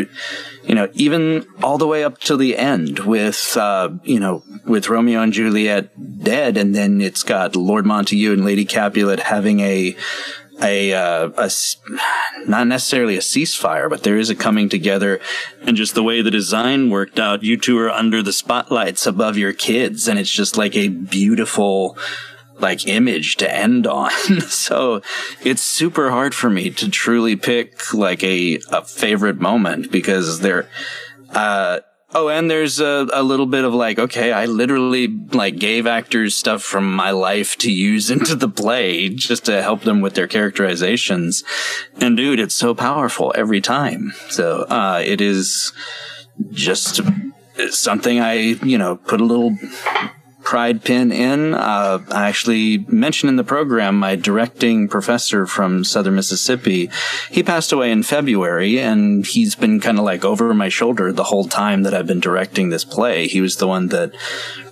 you 0.64 0.76
know, 0.76 0.90
even 0.94 1.46
all 1.64 1.78
the 1.78 1.88
way 1.88 2.04
up 2.04 2.20
to 2.22 2.38
the 2.38 2.58
end 2.58 3.00
with, 3.00 3.58
uh, 3.58 3.90
you 4.04 4.20
know, 4.20 4.44
with 4.66 4.90
Romeo 4.90 5.22
and 5.22 5.34
Juliet 5.34 6.24
dead, 6.24 6.58
and 6.58 6.76
then 6.76 7.02
it's 7.02 7.24
got 7.24 7.56
Lord 7.56 7.86
Montague 7.86 8.34
and 8.34 8.46
Lady 8.46 8.66
Capulet 8.66 9.20
having 9.20 9.60
a, 9.62 9.96
a, 10.62 10.94
uh, 10.94 11.30
a 11.38 11.52
not 12.48 12.68
necessarily 12.68 13.18
a 13.18 13.22
ceasefire, 13.22 13.90
but 13.90 14.04
there 14.04 14.18
is 14.18 14.30
a 14.30 14.36
coming 14.36 14.70
together, 14.70 15.20
and 15.64 15.76
just 15.76 15.96
the 15.96 16.04
way 16.04 16.22
the 16.22 16.32
design 16.32 16.90
worked 16.90 17.20
out, 17.20 17.44
you 17.44 17.58
two 17.58 17.78
are 17.80 17.90
under 17.90 18.22
the 18.22 18.32
spotlights 18.32 19.06
above 19.06 19.38
your 19.38 19.54
kids, 19.54 20.08
and 20.08 20.18
it's 20.18 20.32
just 20.32 20.56
like 20.56 20.76
a 20.76 20.88
beautiful, 20.88 21.98
like 22.60 22.88
image 22.88 23.38
to 23.38 23.54
end 23.54 23.88
on. 23.88 24.12
so 24.42 25.02
it's 25.42 25.62
super 25.62 26.10
hard 26.12 26.34
for 26.34 26.50
me 26.50 26.70
to 26.72 26.90
truly 26.90 27.36
pick 27.36 27.94
like 27.94 28.24
a, 28.24 28.60
a 28.72 28.84
favorite 28.84 29.40
moment 29.40 29.92
because 29.92 30.40
there, 30.40 30.70
uh, 31.32 31.80
Oh, 32.18 32.30
and 32.30 32.50
there's 32.50 32.80
a, 32.80 33.10
a 33.12 33.22
little 33.22 33.46
bit 33.46 33.66
of 33.66 33.74
like, 33.74 34.00
okay, 34.00 34.32
I 34.32 34.46
literally 34.46 35.08
like 35.34 35.58
gave 35.58 35.86
actors 35.86 36.34
stuff 36.34 36.64
from 36.64 36.96
my 36.96 37.12
life 37.12 37.58
to 37.58 37.70
use 37.70 38.10
into 38.16 38.36
the 38.36 38.48
play 38.48 39.10
just 39.10 39.44
to 39.46 39.62
help 39.62 39.82
them 39.82 40.00
with 40.00 40.14
their 40.14 40.28
characterizations. 40.28 41.44
And 42.00 42.16
dude, 42.16 42.40
it's 42.40 42.56
so 42.56 42.74
powerful 42.74 43.34
every 43.36 43.60
time. 43.60 44.14
So, 44.30 44.62
uh, 44.70 45.02
it 45.04 45.20
is 45.20 45.74
just 46.52 47.02
something 47.70 48.22
I, 48.22 48.34
you 48.64 48.78
know, 48.78 48.96
put 48.96 49.20
a 49.20 49.26
little 49.26 49.58
pride 50.46 50.84
pin 50.84 51.12
in. 51.12 51.56
Uh, 51.56 52.00
I 52.12 52.30
actually 52.30 52.78
mentioned 52.88 53.30
in 53.30 53.36
the 53.36 53.44
program 53.44 54.00
my 54.00 54.16
directing 54.16 54.88
professor 54.88 55.46
from 55.48 55.84
Southern 55.84 56.16
Mississippi. 56.16 56.90
He 57.32 57.44
passed 57.44 57.72
away 57.72 57.92
in 57.92 58.04
February, 58.04 58.80
and 58.80 59.26
he's 59.26 59.56
been 59.56 59.80
kind 59.80 59.98
of 59.98 60.06
like 60.06 60.24
over 60.24 60.54
my 60.54 60.70
shoulder 60.70 61.12
the 61.12 61.26
whole 61.26 61.46
time 61.46 61.84
that 61.84 61.94
I've 61.94 62.08
been 62.08 62.20
directing 62.20 62.70
this 62.70 62.86
play. 62.86 63.28
He 63.28 63.42
was 63.42 63.58
the 63.58 63.68
one 63.68 63.88
that 63.88 64.14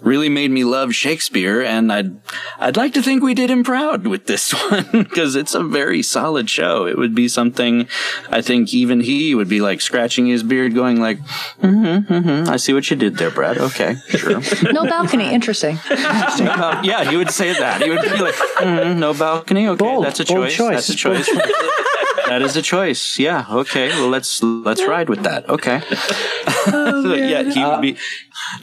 really 0.02 0.30
made 0.30 0.52
me 0.52 0.64
love 0.64 0.94
Shakespeare, 0.94 1.62
and 1.62 1.92
I'd 1.92 2.16
I'd 2.60 2.78
like 2.78 2.94
to 2.94 3.02
think 3.02 3.24
we 3.24 3.34
did 3.34 3.50
him 3.50 3.64
proud 3.64 4.06
with 4.06 4.28
this 4.28 4.52
one 4.70 4.86
because 4.92 5.36
it's 5.36 5.56
a 5.56 5.64
very 5.64 6.04
solid 6.04 6.50
show. 6.50 6.86
It 6.86 6.98
would 6.98 7.16
be 7.16 7.28
something 7.28 7.88
I 8.30 8.42
think 8.42 8.74
even 8.74 9.00
he 9.02 9.34
would 9.34 9.50
be 9.50 9.60
like 9.60 9.82
scratching 9.82 10.28
his 10.28 10.44
beard, 10.44 10.76
going 10.76 11.02
like, 11.02 11.18
mm-hmm, 11.62 12.14
mm-hmm, 12.14 12.50
"I 12.50 12.58
see 12.58 12.74
what 12.74 12.90
you 12.92 12.96
did 12.96 13.18
there, 13.18 13.32
Brad. 13.32 13.58
Okay, 13.58 13.96
sure." 14.10 14.42
no 14.72 14.86
balcony. 14.86 15.34
Interesting. 15.34 15.63
Uh, 15.72 16.82
yeah, 16.84 17.10
he 17.10 17.16
would 17.16 17.32
say 17.32 17.54
that. 17.54 17.82
He 17.82 17.90
would 17.90 18.02
be 18.02 18.10
like, 18.10 18.36
mm, 18.36 18.98
"No 18.98 19.14
balcony. 19.14 19.68
Okay, 19.68 19.84
Bold, 19.84 20.06
that's 20.06 20.20
a 20.20 20.26
choice. 20.26 20.56
choice. 20.56 20.88
That's 20.88 20.90
a 20.90 20.96
choice." 20.96 21.30
that 22.28 22.42
is 22.42 22.56
a 22.56 22.62
choice. 22.62 23.20
Yeah. 23.20 23.46
Okay. 23.50 23.90
Well, 23.90 24.10
let's 24.10 24.42
let's 24.42 24.84
ride 24.86 25.10
with 25.10 25.24
that. 25.24 25.48
Okay. 25.50 25.82
So, 26.66 27.14
yeah, 27.14 27.44
he 27.44 27.64
would 27.64 27.82
be. 27.82 27.98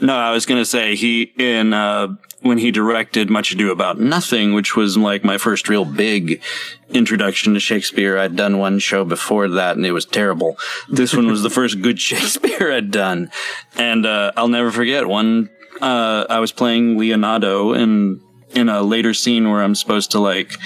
No, 0.01 0.15
I 0.15 0.31
was 0.31 0.45
gonna 0.45 0.65
say 0.65 0.95
he 0.95 1.31
in 1.37 1.73
uh, 1.73 2.15
when 2.41 2.57
he 2.57 2.71
directed 2.71 3.29
Much 3.29 3.51
Ado 3.51 3.71
About 3.71 3.99
Nothing, 3.99 4.53
which 4.53 4.75
was 4.75 4.97
like 4.97 5.23
my 5.23 5.37
first 5.37 5.69
real 5.69 5.85
big 5.85 6.41
introduction 6.89 7.53
to 7.53 7.59
Shakespeare. 7.59 8.17
I'd 8.17 8.35
done 8.35 8.57
one 8.57 8.79
show 8.79 9.05
before 9.05 9.47
that, 9.47 9.77
and 9.77 9.85
it 9.85 9.91
was 9.91 10.05
terrible. 10.05 10.57
This 10.89 11.15
one 11.15 11.27
was 11.27 11.43
the 11.43 11.49
first 11.49 11.81
good 11.81 11.99
Shakespeare 11.99 12.71
I'd 12.71 12.91
done, 12.91 13.31
and 13.77 14.05
uh, 14.05 14.31
I'll 14.35 14.47
never 14.47 14.71
forget 14.71 15.07
one. 15.07 15.49
Uh, 15.79 16.25
I 16.29 16.39
was 16.39 16.51
playing 16.51 16.97
Leonato 16.97 17.77
in 17.77 18.21
in 18.53 18.69
a 18.69 18.81
later 18.81 19.13
scene 19.13 19.49
where 19.49 19.61
I'm 19.61 19.75
supposed 19.75 20.11
to 20.11 20.19
like 20.19 20.57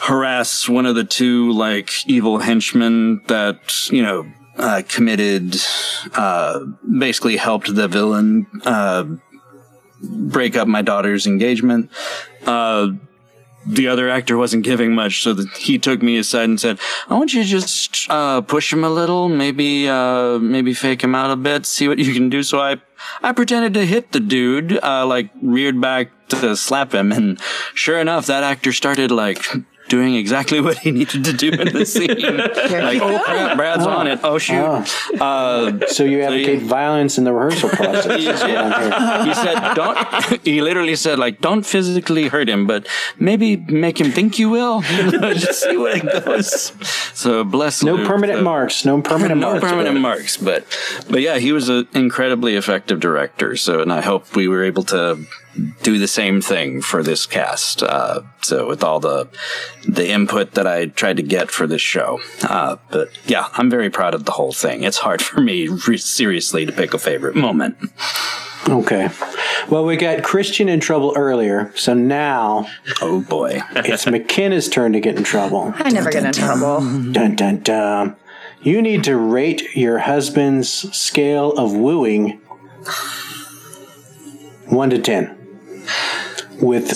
harass 0.00 0.68
one 0.68 0.86
of 0.86 0.94
the 0.94 1.04
two 1.04 1.52
like 1.52 1.90
evil 2.06 2.38
henchmen 2.38 3.22
that 3.28 3.90
you 3.90 4.02
know 4.02 4.26
uh, 4.56 4.82
committed 4.88 5.56
uh, 6.14 6.60
basically 6.98 7.36
helped 7.36 7.74
the 7.74 7.88
villain 7.88 8.46
uh, 8.64 9.04
break 10.02 10.56
up 10.56 10.68
my 10.68 10.82
daughter's 10.82 11.26
engagement. 11.26 11.90
Uh, 12.46 12.88
the 13.66 13.88
other 13.88 14.08
actor 14.08 14.36
wasn't 14.36 14.64
giving 14.64 14.94
much, 14.94 15.22
so 15.22 15.34
that 15.34 15.48
he 15.56 15.78
took 15.78 16.02
me 16.02 16.18
aside 16.18 16.44
and 16.44 16.60
said, 16.60 16.78
"I 17.08 17.14
want 17.14 17.34
you 17.34 17.42
to 17.42 17.48
just 17.48 18.06
uh, 18.10 18.40
push 18.40 18.72
him 18.72 18.84
a 18.84 18.90
little, 18.90 19.28
maybe 19.28 19.88
uh, 19.88 20.38
maybe 20.38 20.74
fake 20.74 21.02
him 21.02 21.14
out 21.14 21.30
a 21.30 21.36
bit, 21.36 21.66
see 21.66 21.88
what 21.88 21.98
you 21.98 22.12
can 22.14 22.30
do." 22.30 22.42
So 22.42 22.60
I 22.60 22.80
I 23.22 23.32
pretended 23.32 23.74
to 23.74 23.86
hit 23.86 24.12
the 24.12 24.20
dude, 24.20 24.78
uh, 24.82 25.06
like 25.06 25.30
reared 25.42 25.80
back 25.80 26.10
to 26.28 26.56
slap 26.56 26.94
him, 26.94 27.12
and 27.12 27.40
sure 27.74 27.98
enough, 27.98 28.26
that 28.26 28.44
actor 28.44 28.72
started 28.72 29.10
like 29.10 29.44
doing 29.90 30.14
exactly 30.14 30.60
what 30.62 30.78
he 30.78 30.90
needed 30.92 31.24
to 31.26 31.32
do 31.34 31.50
in 31.50 31.72
the 31.74 31.84
scene. 31.94 32.08
like, 32.08 33.02
oh 33.02 33.20
crap, 33.26 33.56
Brad's 33.58 33.84
on 33.86 34.06
it. 34.06 34.20
Oh 34.22 34.38
shoot. 34.38 34.56
Uh, 35.20 35.86
so 35.88 36.04
you 36.04 36.22
advocate 36.22 36.62
violence 36.62 37.18
in 37.18 37.24
the 37.24 37.32
rehearsal 37.34 37.68
process. 37.80 38.22
he, 38.22 38.28
is 38.28 38.40
what 38.40 38.50
I'm 38.56 38.72
hearing. 38.80 39.28
he 39.28 39.34
said, 39.34 39.74
"Don't." 39.74 39.98
He 40.50 40.62
literally 40.62 40.96
said, 40.96 41.18
"Like, 41.18 41.40
don't 41.42 41.66
physically 41.66 42.28
hurt 42.28 42.48
him, 42.48 42.66
but 42.66 42.86
maybe 43.18 43.56
make 43.56 44.00
him 44.00 44.10
think 44.12 44.38
you 44.38 44.48
will. 44.48 44.80
Just 44.80 45.62
see 45.64 45.76
where 45.76 45.96
it 45.96 46.24
goes." 46.24 46.72
So 47.14 47.44
bless. 47.44 47.82
No 47.82 47.96
Luke. 47.96 48.06
permanent 48.06 48.38
So- 48.38 48.44
marks. 48.44 48.84
No 48.84 49.02
permanent 49.02 49.40
marks. 49.40 49.54
no 49.54 49.60
marks. 49.60 49.70
permanent 49.70 49.96
but- 49.96 50.00
marks, 50.00 50.36
but 50.36 50.64
but 51.10 51.20
yeah, 51.20 51.38
he 51.38 51.52
was 51.52 51.68
an 51.68 51.88
incredibly 51.94 52.54
effective 52.56 53.00
director. 53.00 53.56
So, 53.56 53.80
and 53.82 53.92
I 53.92 54.00
hope 54.00 54.34
we 54.36 54.46
were 54.48 54.62
able 54.64 54.84
to 54.84 55.18
do 55.82 55.98
the 55.98 56.08
same 56.08 56.40
thing 56.40 56.80
for 56.80 57.02
this 57.02 57.26
cast. 57.26 57.82
Uh, 57.82 58.22
so, 58.40 58.66
with 58.68 58.82
all 58.84 59.00
the 59.00 59.28
the 59.86 60.08
input 60.08 60.52
that 60.52 60.66
I 60.66 60.86
tried 60.86 61.16
to 61.16 61.22
get 61.22 61.50
for 61.50 61.66
this 61.66 61.82
show, 61.82 62.20
uh, 62.42 62.76
but 62.90 63.10
yeah, 63.26 63.48
I'm 63.54 63.70
very 63.70 63.90
proud 63.90 64.14
of 64.14 64.24
the 64.24 64.32
whole 64.32 64.52
thing. 64.52 64.82
It's 64.82 64.98
hard 64.98 65.22
for 65.28 65.40
me, 65.40 65.68
re- 65.68 65.96
seriously, 65.96 66.66
to 66.66 66.72
pick 66.72 66.94
a 66.94 66.98
favorite 66.98 67.36
moment. 67.36 67.76
Okay. 68.68 69.08
Well, 69.70 69.84
we 69.86 69.96
got 69.96 70.22
Christian 70.22 70.68
in 70.68 70.80
trouble 70.80 71.14
earlier, 71.16 71.72
so 71.74 71.94
now 71.94 72.68
Oh 73.00 73.20
boy, 73.22 73.62
it's 73.74 74.06
McKenna's 74.06 74.68
turn 74.68 74.92
to 74.92 75.00
get 75.00 75.16
in 75.16 75.24
trouble. 75.24 75.72
I 75.76 75.90
never 75.90 76.10
get 76.10 76.24
in 76.24 76.32
trouble. 76.32 76.80
Dun 77.12 77.36
dun 77.36 77.60
dun. 77.60 78.16
You 78.62 78.82
need 78.82 79.04
to 79.04 79.16
rate 79.16 79.74
your 79.74 80.00
husband's 80.00 80.68
scale 80.94 81.52
of 81.52 81.74
wooing 81.74 82.40
one 84.66 84.90
to 84.90 84.98
ten. 85.00 85.39
With 86.60 86.90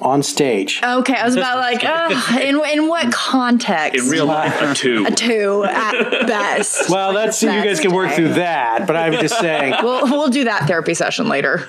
on 0.00 0.22
stage. 0.22 0.80
Okay, 0.82 1.14
I 1.14 1.24
was 1.24 1.36
about 1.36 1.58
like, 1.58 1.84
uh, 1.84 2.40
in 2.40 2.60
in 2.72 2.88
what 2.88 3.12
context? 3.12 4.02
In 4.02 4.10
real 4.10 4.26
life, 4.26 4.60
a 4.60 4.74
two. 4.74 5.04
a 5.06 5.10
two 5.10 5.64
at 5.64 6.26
best. 6.26 6.88
Well, 6.90 7.12
that's 7.12 7.42
you 7.42 7.48
guys 7.48 7.80
can 7.80 7.92
work 7.92 8.12
through 8.12 8.34
that, 8.34 8.86
but 8.86 8.96
I'm 8.96 9.12
just 9.12 9.38
saying. 9.38 9.74
We'll 9.82 10.02
we'll 10.04 10.28
do 10.28 10.44
that 10.44 10.66
therapy 10.66 10.94
session 10.94 11.28
later. 11.28 11.66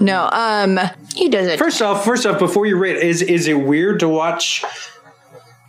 no, 0.00 0.28
um, 0.32 0.78
he 1.14 1.28
does 1.28 1.46
it. 1.46 1.58
First 1.58 1.80
off, 1.82 2.04
first 2.04 2.26
off, 2.26 2.38
before 2.38 2.66
you 2.66 2.76
rate, 2.76 2.96
is 2.96 3.22
is 3.22 3.48
it 3.48 3.54
weird 3.54 4.00
to 4.00 4.08
watch 4.08 4.64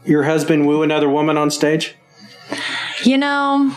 your 0.05 0.23
husband 0.23 0.67
woo 0.67 0.83
another 0.83 1.09
woman 1.09 1.37
on 1.37 1.49
stage? 1.49 1.95
You 3.03 3.17
know, 3.17 3.75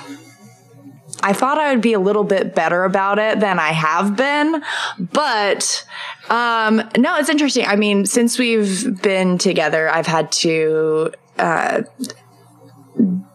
I 1.22 1.32
thought 1.32 1.58
I 1.58 1.72
would 1.72 1.80
be 1.80 1.92
a 1.92 2.00
little 2.00 2.24
bit 2.24 2.54
better 2.54 2.84
about 2.84 3.18
it 3.18 3.40
than 3.40 3.58
I 3.58 3.72
have 3.72 4.16
been, 4.16 4.62
but 4.98 5.86
um, 6.28 6.76
no, 6.96 7.16
it's 7.16 7.28
interesting. 7.28 7.66
I 7.66 7.76
mean, 7.76 8.06
since 8.06 8.38
we've 8.38 9.00
been 9.02 9.38
together, 9.38 9.88
I've 9.88 10.06
had 10.06 10.30
to 10.32 11.12
uh, 11.38 11.82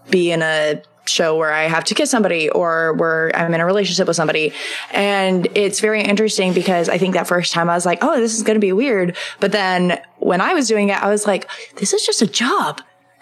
be 0.09 0.31
in 0.31 0.41
a 0.41 0.81
show 1.05 1.35
where 1.35 1.51
I 1.51 1.63
have 1.63 1.83
to 1.85 1.95
kiss 1.95 2.09
somebody 2.09 2.49
or 2.49 2.93
where 2.93 3.35
I'm 3.35 3.53
in 3.53 3.61
a 3.61 3.65
relationship 3.65 4.07
with 4.07 4.15
somebody. 4.15 4.53
And 4.91 5.47
it's 5.55 5.79
very 5.79 6.01
interesting 6.01 6.53
because 6.53 6.89
I 6.89 6.97
think 6.97 7.15
that 7.15 7.27
first 7.27 7.53
time 7.53 7.69
I 7.69 7.73
was 7.73 7.85
like, 7.85 7.99
oh, 8.01 8.19
this 8.19 8.35
is 8.35 8.43
going 8.43 8.55
to 8.55 8.61
be 8.61 8.71
weird. 8.71 9.17
But 9.39 9.51
then 9.51 9.99
when 10.19 10.41
I 10.41 10.53
was 10.53 10.67
doing 10.67 10.89
it, 10.89 11.01
I 11.01 11.09
was 11.09 11.25
like, 11.25 11.49
this 11.77 11.93
is 11.93 12.05
just 12.05 12.21
a 12.21 12.27
job 12.27 12.81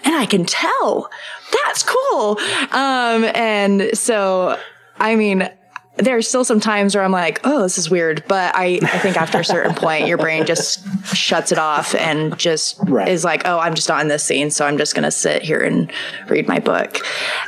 and 0.09 0.17
I 0.17 0.25
can 0.25 0.43
tell. 0.43 1.07
That's 1.65 1.83
cool. 1.83 2.39
Um, 2.71 3.25
and 3.35 3.95
so, 3.95 4.59
I 4.97 5.15
mean, 5.15 5.47
there's 5.97 6.27
still 6.27 6.43
some 6.43 6.59
times 6.59 6.95
where 6.95 7.03
I'm 7.03 7.11
like, 7.11 7.41
oh, 7.43 7.61
this 7.61 7.77
is 7.77 7.91
weird. 7.91 8.23
But 8.27 8.55
I, 8.55 8.79
I 8.81 8.97
think 8.99 9.17
after 9.17 9.39
a 9.39 9.45
certain 9.45 9.75
point, 9.75 10.07
your 10.07 10.17
brain 10.17 10.47
just 10.47 10.83
shuts 11.15 11.51
it 11.51 11.59
off 11.59 11.93
and 11.93 12.35
just 12.39 12.79
is 13.05 13.23
like, 13.23 13.43
oh, 13.45 13.59
I'm 13.59 13.75
just 13.75 13.87
not 13.87 14.01
in 14.01 14.07
this 14.07 14.23
scene. 14.23 14.49
So 14.49 14.65
I'm 14.65 14.79
just 14.79 14.95
going 14.95 15.03
to 15.03 15.11
sit 15.11 15.43
here 15.43 15.59
and 15.59 15.91
read 16.27 16.47
my 16.47 16.57
book. 16.57 16.97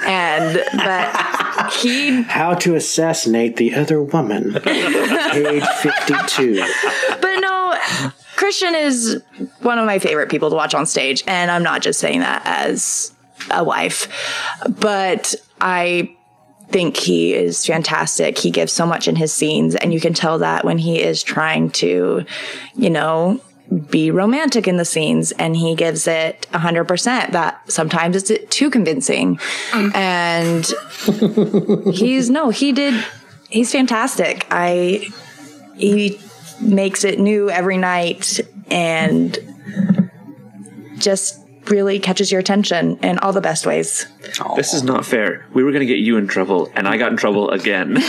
And, 0.06 0.62
but 0.78 1.74
he, 1.74 2.21
How 2.21 2.54
to 2.56 2.76
assassinate 2.76 3.56
the 3.56 3.74
other 3.74 4.04
woman. 4.04 4.54
Page 4.62 5.63
52. 5.82 6.63
but 7.21 7.39
no, 7.39 8.12
Christian 8.41 8.73
is 8.73 9.21
one 9.60 9.77
of 9.77 9.86
my 9.86 9.99
favorite 9.99 10.32
people 10.32 10.49
to 10.49 10.56
watch 10.56 10.73
on 10.73 10.88
stage. 10.88 11.23
And 11.27 11.51
I'm 11.51 11.62
not 11.62 11.84
just 11.84 11.99
saying 11.99 12.21
that 12.21 12.41
as 12.43 13.13
a 13.51 13.63
wife, 13.63 14.08
but 14.80 15.36
I 15.62 16.17
think 16.69 16.97
he 16.97 17.36
is 17.36 17.63
fantastic. 17.63 18.39
He 18.39 18.49
gives 18.49 18.73
so 18.73 18.88
much 18.88 19.08
in 19.08 19.15
his 19.15 19.32
scenes, 19.32 19.75
and 19.75 19.93
you 19.93 19.99
can 19.99 20.15
tell 20.15 20.39
that 20.39 20.65
when 20.65 20.80
he 20.80 21.04
is 21.04 21.21
trying 21.21 21.69
to, 21.82 22.25
you 22.73 22.89
know, 22.89 23.39
be 23.91 24.10
romantic 24.10 24.67
in 24.67 24.77
the 24.77 24.86
scenes 24.86 25.32
and 25.34 25.56
he 25.56 25.75
gives 25.75 26.08
it 26.08 26.47
100% 26.51 27.32
that 27.34 27.71
sometimes 27.71 28.15
it's 28.15 28.32
too 28.49 28.71
convincing 28.71 29.39
and 29.71 30.65
he's 31.93 32.30
no 32.30 32.49
he 32.49 32.73
did 32.73 33.01
he's 33.49 33.71
fantastic 33.71 34.45
i 34.51 35.08
he 35.77 36.19
makes 36.62 37.04
it 37.04 37.19
new 37.19 37.50
every 37.50 37.78
night 37.78 38.39
and 38.69 39.38
just 40.97 41.39
really 41.67 42.00
catches 42.00 42.32
your 42.32 42.39
attention 42.39 42.97
in 43.00 43.19
all 43.19 43.34
the 43.34 43.41
best 43.41 43.65
ways 43.65 44.06
This 44.56 44.74
is 44.74 44.84
not 44.84 45.06
fair. 45.06 45.45
We 45.54 45.63
were 45.63 45.71
going 45.71 45.82
to 45.82 45.86
get 45.86 46.00
you 46.00 46.17
in 46.17 46.28
trouble, 46.28 46.71
and 46.76 46.88
I 46.88 46.97
got 46.97 47.12
in 47.12 47.17
trouble 47.17 47.50
again. 47.52 47.93
well, 47.95 48.04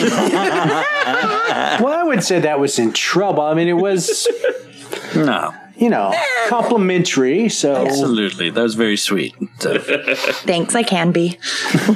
I 1.86 2.02
would 2.04 2.22
say 2.22 2.40
that 2.40 2.60
was 2.60 2.78
in 2.78 2.92
trouble. 2.92 3.42
I 3.42 3.54
mean, 3.54 3.68
it 3.68 3.74
was, 3.74 4.28
no, 5.14 5.52
you 5.82 5.90
know, 5.90 6.14
complimentary. 6.48 7.48
So 7.48 7.74
absolutely, 7.74 8.50
that 8.50 8.62
was 8.62 8.76
very 8.76 8.96
sweet. 8.96 9.34
sensitive. 9.58 10.18
Thanks, 10.46 10.76
I 10.76 10.84
can 10.84 11.10
be. 11.10 11.38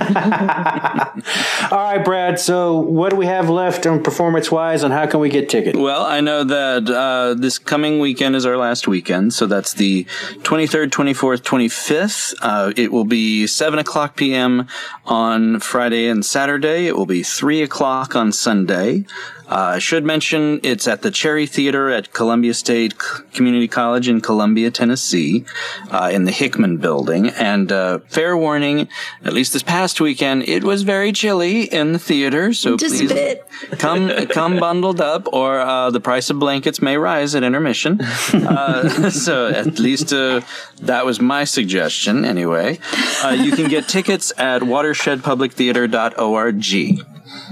All 1.71 1.79
right, 1.79 2.03
Brad. 2.05 2.41
So, 2.41 2.77
what 2.79 3.11
do 3.11 3.17
we 3.17 3.27
have 3.27 3.49
left 3.49 3.87
on 3.87 4.03
performance 4.03 4.51
wise, 4.51 4.83
and 4.83 4.93
how 4.93 5.07
can 5.07 5.21
we 5.21 5.29
get 5.29 5.49
tickets? 5.49 5.79
Well, 5.79 6.03
I 6.03 6.21
know 6.21 6.43
that 6.43 6.91
uh, 6.91 7.35
this 7.35 7.59
coming 7.59 8.01
weekend 8.01 8.35
is 8.35 8.45
our 8.45 8.57
last 8.57 8.89
weekend, 8.89 9.33
so 9.35 9.47
that's 9.47 9.75
the 9.75 10.05
23rd, 10.43 10.89
24th, 10.91 11.43
25th. 11.43 12.35
Uh, 12.43 12.73
it 12.77 12.91
will 12.91 13.05
be 13.05 13.47
7 13.47 13.79
o'clock 13.79 14.17
p.m. 14.17 14.67
on 15.05 15.61
Friday 15.61 16.09
and 16.09 16.25
Saturday. 16.25 16.87
It 16.89 16.97
will 16.97 17.07
be 17.07 17.23
3 17.23 17.63
o'clock 17.63 18.17
on 18.17 18.33
Sunday. 18.33 19.05
Uh, 19.49 19.75
I 19.77 19.79
should 19.79 20.05
mention 20.05 20.59
it's 20.65 20.89
at 20.89 21.03
the 21.03 21.11
Cherry 21.13 21.47
Theater 21.47 21.89
at 21.89 22.13
Columbia 22.13 22.53
State 22.53 23.01
C- 23.01 23.23
Community 23.33 23.69
College 23.77 24.09
in 24.09 24.23
Columbia, 24.23 24.71
Tennessee, 24.71 25.45
uh, 25.91 26.09
in 26.11 26.25
the 26.25 26.33
Hickman 26.33 26.79
building. 26.79 27.29
And 27.29 27.71
uh, 27.71 27.99
fair 28.09 28.35
warning, 28.35 28.89
at 29.23 29.35
least 29.35 29.53
this 29.53 29.63
past 29.63 30.01
weekend, 30.01 30.49
it 30.49 30.65
was 30.65 30.83
very 30.83 31.13
chilly 31.13 31.65
in 31.65 31.93
the 31.93 31.99
theater. 31.99 32.55
So 32.55 32.79
Just 32.79 32.95
a 32.95 32.99
please 32.99 33.13
bit. 33.13 33.47
come 33.79 34.09
come 34.29 34.59
bundled 34.59 35.03
up, 35.03 35.29
or 35.31 35.61
uh, 35.61 35.91
the 35.91 36.01
price 36.01 36.31
of 36.31 36.39
blankets 36.39 36.81
may 36.81 36.97
rise 36.97 37.35
at 37.35 37.43
intermission. 37.43 38.01
Uh, 38.47 39.11
so 39.11 39.49
at 39.49 39.79
least 39.79 40.13
uh, 40.13 40.41
that 40.81 41.05
was 41.05 41.21
my 41.21 41.45
suggestion. 41.45 42.25
Anyway, 42.25 42.79
uh, 43.25 43.37
you 43.45 43.53
can 43.53 43.69
get 43.69 43.89
tickets 43.89 44.33
at 44.39 44.63
watershedpublictheater.org. 44.63 46.67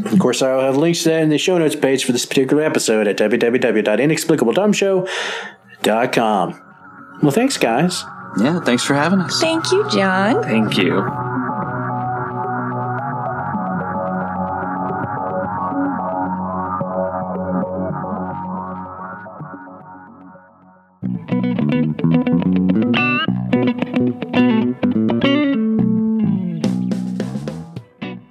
Of 0.04 0.18
course, 0.18 0.42
I'll 0.42 0.60
have 0.60 0.76
links 0.76 1.02
to 1.02 1.08
that 1.10 1.22
in 1.22 1.28
the 1.30 1.38
show 1.38 1.58
notes 1.58 1.76
page 1.76 2.04
for 2.04 2.12
this 2.12 2.26
particular 2.26 2.62
episode 2.62 3.08
at 3.08 3.16
www.inexplicabledumbshow.com. 5.84 6.60
Well, 7.22 7.30
thanks, 7.32 7.56
guys. 7.56 8.04
Yeah, 8.38 8.60
thanks 8.60 8.82
for 8.82 8.94
having 8.94 9.20
us. 9.20 9.40
Thank 9.40 9.70
you, 9.70 9.88
John. 9.90 10.42
Thank 10.42 10.76
you. 10.76 11.04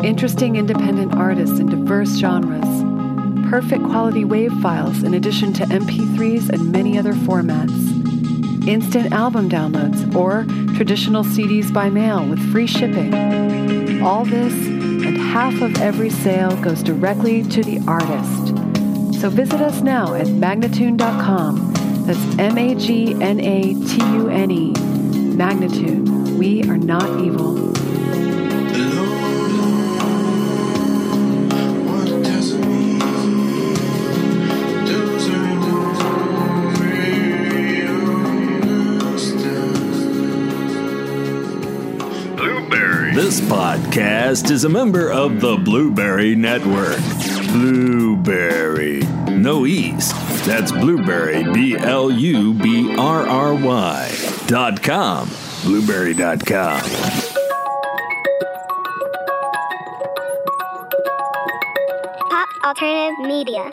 Interesting 0.08 0.56
independent 0.56 1.16
artists 1.16 1.60
in 1.60 1.68
diverse 1.68 2.16
genres, 2.16 3.50
perfect 3.50 3.84
quality 3.84 4.24
wave 4.24 4.54
files 4.62 5.04
in 5.04 5.16
addition 5.16 5.52
to 5.56 5.66
MP3s 5.66 6.48
and 6.48 6.72
many 6.72 6.98
other 6.98 7.12
formats, 7.12 7.76
instant 8.66 9.12
album 9.12 9.50
downloads, 9.50 10.16
or 10.16 10.46
traditional 10.78 11.26
CDs 11.26 11.74
by 11.74 11.90
mail 11.90 12.26
with 12.26 12.40
free 12.54 12.66
shipping. 12.66 14.02
All 14.02 14.24
this 14.24 14.54
and 14.54 15.18
half 15.18 15.62
of 15.62 15.82
every 15.82 16.10
sale 16.10 16.56
goes 16.62 16.82
directly 16.82 17.44
to 17.50 17.64
the 17.64 17.84
artist. 17.86 19.20
So 19.20 19.30
visit 19.30 19.60
us 19.60 19.82
now 19.82 20.14
at 20.14 20.28
magnatune.com. 20.28 21.83
That's 22.06 22.38
M 22.38 22.58
A 22.58 22.76
G 22.76 23.14
N 23.14 23.40
A 23.40 23.62
T 23.62 23.98
U 23.98 24.28
N 24.28 24.52
E. 24.52 24.74
Magnatune. 24.74 26.38
We 26.38 26.62
are 26.64 26.76
not 26.76 27.22
evil. 27.22 27.54
Blubrry. 42.36 43.14
This 43.14 43.40
podcast 43.40 44.52
is 44.52 44.66
a 44.66 44.70
member 44.70 45.10
of 45.10 45.40
the 45.40 45.56
Blubrry 45.56 46.36
Network. 46.36 47.00
Blubrry. 47.54 49.04
No 49.30 49.66
E's. 49.66 50.23
That's 50.46 50.74
Blubrry, 50.74 51.44
B 51.54 51.78
L 51.78 52.12
U 52.12 52.54
B 52.54 52.96
R 52.98 53.26
R 53.28 53.54
Y 53.56 54.12
dot 54.46 54.84
com. 54.84 55.30
Blubrry 55.64 56.14
dot 56.14 56.46
com. 56.46 56.82
Pop 62.30 62.50
Alternative 62.66 63.20
Media. 63.26 63.72